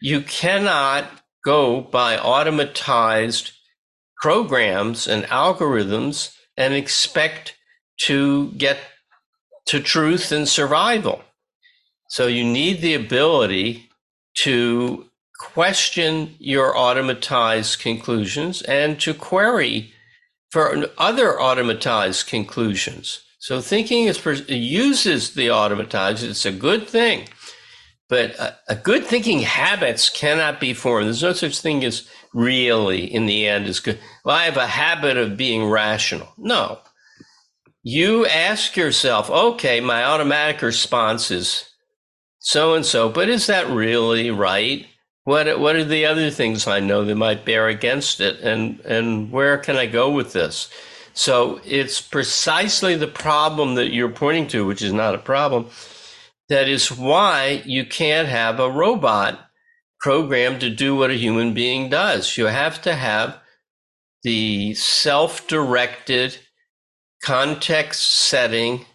You 0.00 0.22
cannot 0.22 1.04
go 1.44 1.80
by 1.80 2.16
automatized 2.16 3.52
programs 4.20 5.06
and 5.06 5.24
algorithms 5.24 6.34
and 6.56 6.74
expect 6.74 7.56
to 8.04 8.50
get 8.52 8.78
to 9.66 9.80
truth 9.80 10.32
and 10.32 10.48
survival. 10.48 11.22
So 12.08 12.26
you 12.26 12.44
need 12.44 12.80
the 12.80 12.94
ability 12.94 13.88
to 14.38 15.06
question 15.38 16.36
your 16.38 16.74
automatized 16.74 17.80
conclusions 17.80 18.62
and 18.62 18.98
to 19.00 19.14
query 19.14 19.92
for 20.52 20.84
other 20.98 21.32
automatized 21.32 22.28
conclusions. 22.28 23.24
So 23.38 23.60
thinking 23.60 24.04
is 24.04 24.48
uses 24.48 25.34
the 25.34 25.48
automatized. 25.48 26.22
It's 26.22 26.44
a 26.44 26.52
good 26.52 26.86
thing, 26.86 27.28
but 28.08 28.38
a, 28.38 28.56
a, 28.68 28.76
good 28.76 29.04
thinking 29.04 29.40
habits 29.40 30.10
cannot 30.10 30.60
be 30.60 30.74
formed. 30.74 31.06
There's 31.06 31.22
no 31.22 31.32
such 31.32 31.58
thing 31.58 31.82
as 31.84 32.06
really 32.34 33.02
in 33.02 33.24
the 33.26 33.48
end 33.48 33.66
is 33.66 33.80
good. 33.80 33.98
Well, 34.24 34.36
I 34.36 34.44
have 34.44 34.58
a 34.58 34.66
habit 34.66 35.16
of 35.16 35.38
being 35.38 35.68
rational. 35.68 36.28
No, 36.36 36.80
you 37.82 38.26
ask 38.26 38.76
yourself, 38.76 39.30
okay, 39.30 39.80
my 39.80 40.04
automatic 40.04 40.60
response 40.60 41.30
is 41.30 41.64
so 42.38 42.74
and 42.74 42.84
so, 42.84 43.08
but 43.08 43.30
is 43.30 43.46
that 43.46 43.68
really 43.70 44.30
right? 44.30 44.86
What 45.24 45.60
what 45.60 45.76
are 45.76 45.84
the 45.84 46.04
other 46.04 46.30
things 46.30 46.66
I 46.66 46.80
know 46.80 47.04
that 47.04 47.14
might 47.14 47.44
bear 47.44 47.68
against 47.68 48.20
it, 48.20 48.40
and 48.40 48.80
and 48.80 49.30
where 49.30 49.56
can 49.58 49.76
I 49.76 49.86
go 49.86 50.10
with 50.10 50.32
this? 50.32 50.68
So 51.14 51.60
it's 51.64 52.00
precisely 52.00 52.96
the 52.96 53.06
problem 53.06 53.74
that 53.76 53.92
you're 53.92 54.08
pointing 54.08 54.48
to, 54.48 54.66
which 54.66 54.82
is 54.82 54.92
not 54.92 55.14
a 55.14 55.18
problem. 55.18 55.68
That 56.48 56.68
is 56.68 56.90
why 56.90 57.62
you 57.64 57.84
can't 57.86 58.28
have 58.28 58.58
a 58.58 58.70
robot 58.70 59.38
programmed 60.00 60.60
to 60.60 60.70
do 60.70 60.96
what 60.96 61.10
a 61.10 61.14
human 61.14 61.54
being 61.54 61.88
does. 61.88 62.36
You 62.36 62.46
have 62.46 62.82
to 62.82 62.94
have 62.94 63.38
the 64.24 64.74
self-directed, 64.74 66.38
context-setting, 67.24 68.86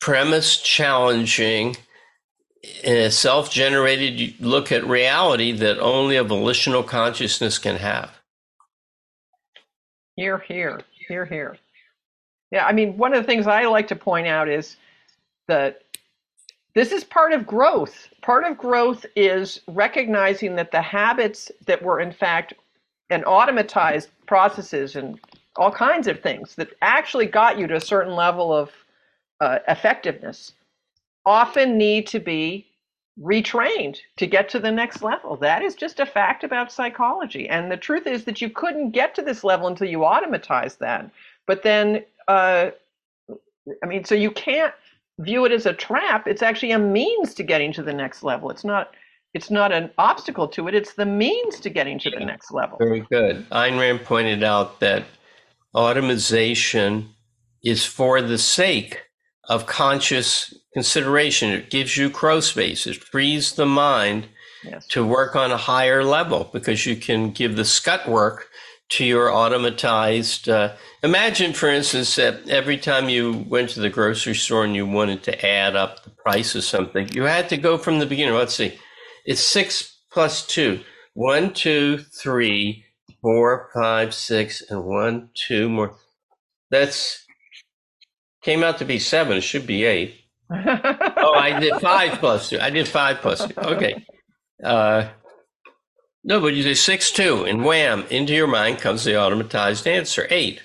premise 0.00 0.56
challenging 0.58 1.76
a 2.84 3.10
self-generated 3.10 4.40
look 4.40 4.72
at 4.72 4.86
reality 4.86 5.52
that 5.52 5.78
only 5.78 6.16
a 6.16 6.24
volitional 6.24 6.82
consciousness 6.82 7.58
can 7.58 7.76
have. 7.76 8.10
Hear, 10.16 10.38
hear, 10.38 10.80
hear, 11.08 11.24
hear. 11.24 11.56
Yeah, 12.50 12.66
I 12.66 12.72
mean, 12.72 12.96
one 12.96 13.14
of 13.14 13.22
the 13.22 13.26
things 13.26 13.46
I 13.46 13.66
like 13.66 13.88
to 13.88 13.96
point 13.96 14.26
out 14.26 14.48
is 14.48 14.76
that 15.46 15.82
this 16.74 16.92
is 16.92 17.04
part 17.04 17.32
of 17.32 17.46
growth. 17.46 18.08
Part 18.22 18.44
of 18.44 18.58
growth 18.58 19.06
is 19.16 19.60
recognizing 19.68 20.56
that 20.56 20.70
the 20.70 20.82
habits 20.82 21.50
that 21.66 21.82
were, 21.82 22.00
in 22.00 22.12
fact, 22.12 22.54
and 23.10 23.24
automatized 23.24 24.08
processes 24.26 24.96
and 24.96 25.18
all 25.56 25.70
kinds 25.70 26.06
of 26.06 26.20
things 26.20 26.54
that 26.56 26.70
actually 26.82 27.26
got 27.26 27.58
you 27.58 27.66
to 27.66 27.76
a 27.76 27.80
certain 27.80 28.14
level 28.14 28.52
of 28.52 28.70
uh, 29.40 29.58
effectiveness 29.68 30.52
often 31.28 31.76
need 31.76 32.06
to 32.06 32.18
be 32.18 32.66
retrained 33.20 33.98
to 34.16 34.26
get 34.26 34.48
to 34.48 34.58
the 34.58 34.70
next 34.70 35.02
level. 35.02 35.36
That 35.36 35.62
is 35.62 35.74
just 35.74 36.00
a 36.00 36.06
fact 36.06 36.42
about 36.42 36.72
psychology. 36.72 37.46
And 37.48 37.70
the 37.70 37.76
truth 37.76 38.06
is 38.06 38.24
that 38.24 38.40
you 38.40 38.48
couldn't 38.48 38.92
get 38.92 39.14
to 39.16 39.22
this 39.22 39.44
level 39.44 39.66
until 39.66 39.88
you 39.88 40.04
automatize 40.04 40.76
that. 40.76 41.10
But 41.46 41.62
then, 41.62 42.04
uh, 42.28 42.70
I 43.82 43.86
mean, 43.86 44.04
so 44.04 44.14
you 44.14 44.30
can't 44.30 44.72
view 45.18 45.44
it 45.44 45.52
as 45.52 45.66
a 45.66 45.74
trap. 45.74 46.26
It's 46.26 46.42
actually 46.42 46.72
a 46.72 46.78
means 46.78 47.34
to 47.34 47.42
getting 47.42 47.74
to 47.74 47.82
the 47.82 47.92
next 47.92 48.22
level. 48.22 48.50
It's 48.50 48.64
not. 48.64 48.94
It's 49.34 49.50
not 49.50 49.72
an 49.72 49.90
obstacle 49.98 50.48
to 50.48 50.68
it. 50.68 50.74
It's 50.74 50.94
the 50.94 51.04
means 51.04 51.60
to 51.60 51.68
getting 51.68 51.98
to 51.98 52.10
the 52.10 52.24
next 52.24 52.50
level. 52.50 52.78
Very 52.78 53.00
good. 53.00 53.46
Ayn 53.50 53.78
Rand 53.78 54.02
pointed 54.04 54.42
out 54.42 54.80
that 54.80 55.04
automation 55.74 57.10
is 57.62 57.84
for 57.84 58.22
the 58.22 58.38
sake 58.38 59.07
of 59.48 59.66
conscious 59.66 60.54
consideration. 60.72 61.50
It 61.50 61.70
gives 61.70 61.96
you 61.96 62.10
crow 62.10 62.40
space. 62.40 62.86
It 62.86 63.02
frees 63.02 63.54
the 63.54 63.66
mind 63.66 64.28
yes. 64.62 64.86
to 64.88 65.04
work 65.04 65.34
on 65.34 65.50
a 65.50 65.56
higher 65.56 66.04
level 66.04 66.50
because 66.52 66.86
you 66.86 66.96
can 66.96 67.30
give 67.30 67.56
the 67.56 67.64
scut 67.64 68.08
work 68.08 68.48
to 68.90 69.04
your 69.04 69.28
automatized. 69.28 70.50
Uh, 70.50 70.74
imagine, 71.02 71.52
for 71.52 71.68
instance, 71.68 72.16
that 72.16 72.48
every 72.48 72.76
time 72.76 73.08
you 73.08 73.44
went 73.48 73.70
to 73.70 73.80
the 73.80 73.90
grocery 73.90 74.34
store 74.34 74.64
and 74.64 74.74
you 74.74 74.86
wanted 74.86 75.22
to 75.24 75.46
add 75.46 75.76
up 75.76 76.04
the 76.04 76.10
price 76.10 76.54
of 76.54 76.64
something, 76.64 77.08
you 77.12 77.22
had 77.24 77.48
to 77.50 77.56
go 77.56 77.76
from 77.76 77.98
the 77.98 78.06
beginning. 78.06 78.34
Let's 78.34 78.54
see, 78.54 78.78
it's 79.24 79.40
six 79.40 79.98
plus 80.10 80.46
two. 80.46 80.80
One, 81.14 81.52
two, 81.52 81.98
three, 81.98 82.84
four, 83.20 83.70
five, 83.74 84.14
six, 84.14 84.62
and 84.70 84.84
one, 84.84 85.30
two 85.34 85.68
more. 85.68 85.96
That's 86.70 87.26
came 88.48 88.64
out 88.64 88.78
to 88.78 88.86
be 88.86 88.98
seven. 88.98 89.36
It 89.36 89.42
should 89.42 89.66
be 89.66 89.84
eight. 89.84 90.14
oh, 90.50 91.34
I 91.36 91.60
did 91.60 91.74
five 91.82 92.18
plus 92.18 92.48
two. 92.48 92.58
I 92.58 92.70
did 92.70 92.88
five 92.88 93.18
plus 93.18 93.46
two. 93.46 93.60
Okay. 93.60 94.06
Uh, 94.64 95.08
no, 96.24 96.40
but 96.40 96.54
you 96.54 96.62
say 96.62 96.72
six 96.72 97.12
two, 97.12 97.44
and 97.44 97.62
wham, 97.62 98.06
into 98.08 98.32
your 98.32 98.46
mind 98.46 98.78
comes 98.78 99.04
the 99.04 99.10
automatized 99.10 99.86
answer 99.86 100.26
eight. 100.30 100.62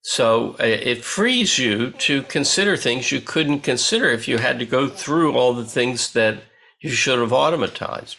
So 0.00 0.56
uh, 0.58 0.64
it 0.64 1.04
frees 1.04 1.58
you 1.58 1.90
to 1.90 2.22
consider 2.22 2.74
things 2.74 3.12
you 3.12 3.20
couldn't 3.20 3.60
consider 3.60 4.08
if 4.08 4.26
you 4.26 4.38
had 4.38 4.58
to 4.58 4.64
go 4.64 4.88
through 4.88 5.36
all 5.36 5.52
the 5.52 5.66
things 5.66 6.14
that 6.14 6.38
you 6.80 6.88
should 6.88 7.18
have 7.18 7.32
automatized. 7.32 8.16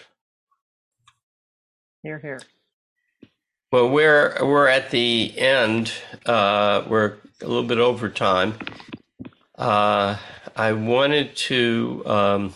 Hear, 2.04 2.20
hear. 2.20 2.40
Well, 3.72 3.90
we're 3.90 4.38
we're 4.46 4.68
at 4.68 4.92
the 4.92 5.34
end. 5.40 5.92
Uh, 6.24 6.84
we're 6.88 7.18
a 7.42 7.48
little 7.48 7.64
bit 7.64 7.80
over 7.80 8.10
time. 8.10 8.56
Uh, 9.58 10.18
I 10.56 10.74
wanted 10.74 11.36
to 11.36 12.04
um, 12.06 12.54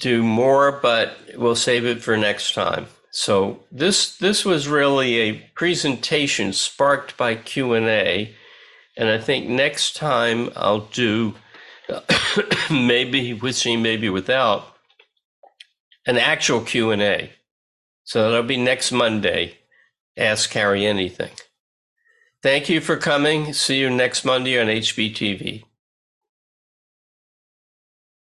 do 0.00 0.22
more, 0.22 0.72
but 0.72 1.16
we'll 1.36 1.56
save 1.56 1.84
it 1.86 2.02
for 2.02 2.16
next 2.16 2.54
time. 2.54 2.86
So 3.10 3.60
this 3.72 4.16
this 4.18 4.44
was 4.44 4.68
really 4.68 5.16
a 5.16 5.32
presentation 5.54 6.52
sparked 6.52 7.16
by 7.16 7.34
Q 7.34 7.72
and 7.72 7.86
A, 7.86 8.34
and 8.96 9.08
I 9.08 9.18
think 9.18 9.48
next 9.48 9.96
time 9.96 10.50
I'll 10.54 10.80
do 10.80 11.34
maybe 12.70 13.32
with 13.32 13.64
you, 13.64 13.78
maybe 13.78 14.10
without 14.10 14.76
an 16.06 16.18
actual 16.18 16.60
Q 16.60 16.90
and 16.90 17.00
A. 17.00 17.30
So 18.04 18.22
that'll 18.30 18.46
be 18.46 18.56
next 18.56 18.92
Monday. 18.92 19.58
Ask 20.16 20.52
Harry 20.52 20.86
anything. 20.86 21.30
Thank 22.42 22.70
you 22.70 22.80
for 22.80 22.96
coming. 22.96 23.52
See 23.52 23.78
you 23.80 23.90
next 23.90 24.24
Monday 24.24 24.58
on 24.58 24.68
HBTV. 24.68 25.65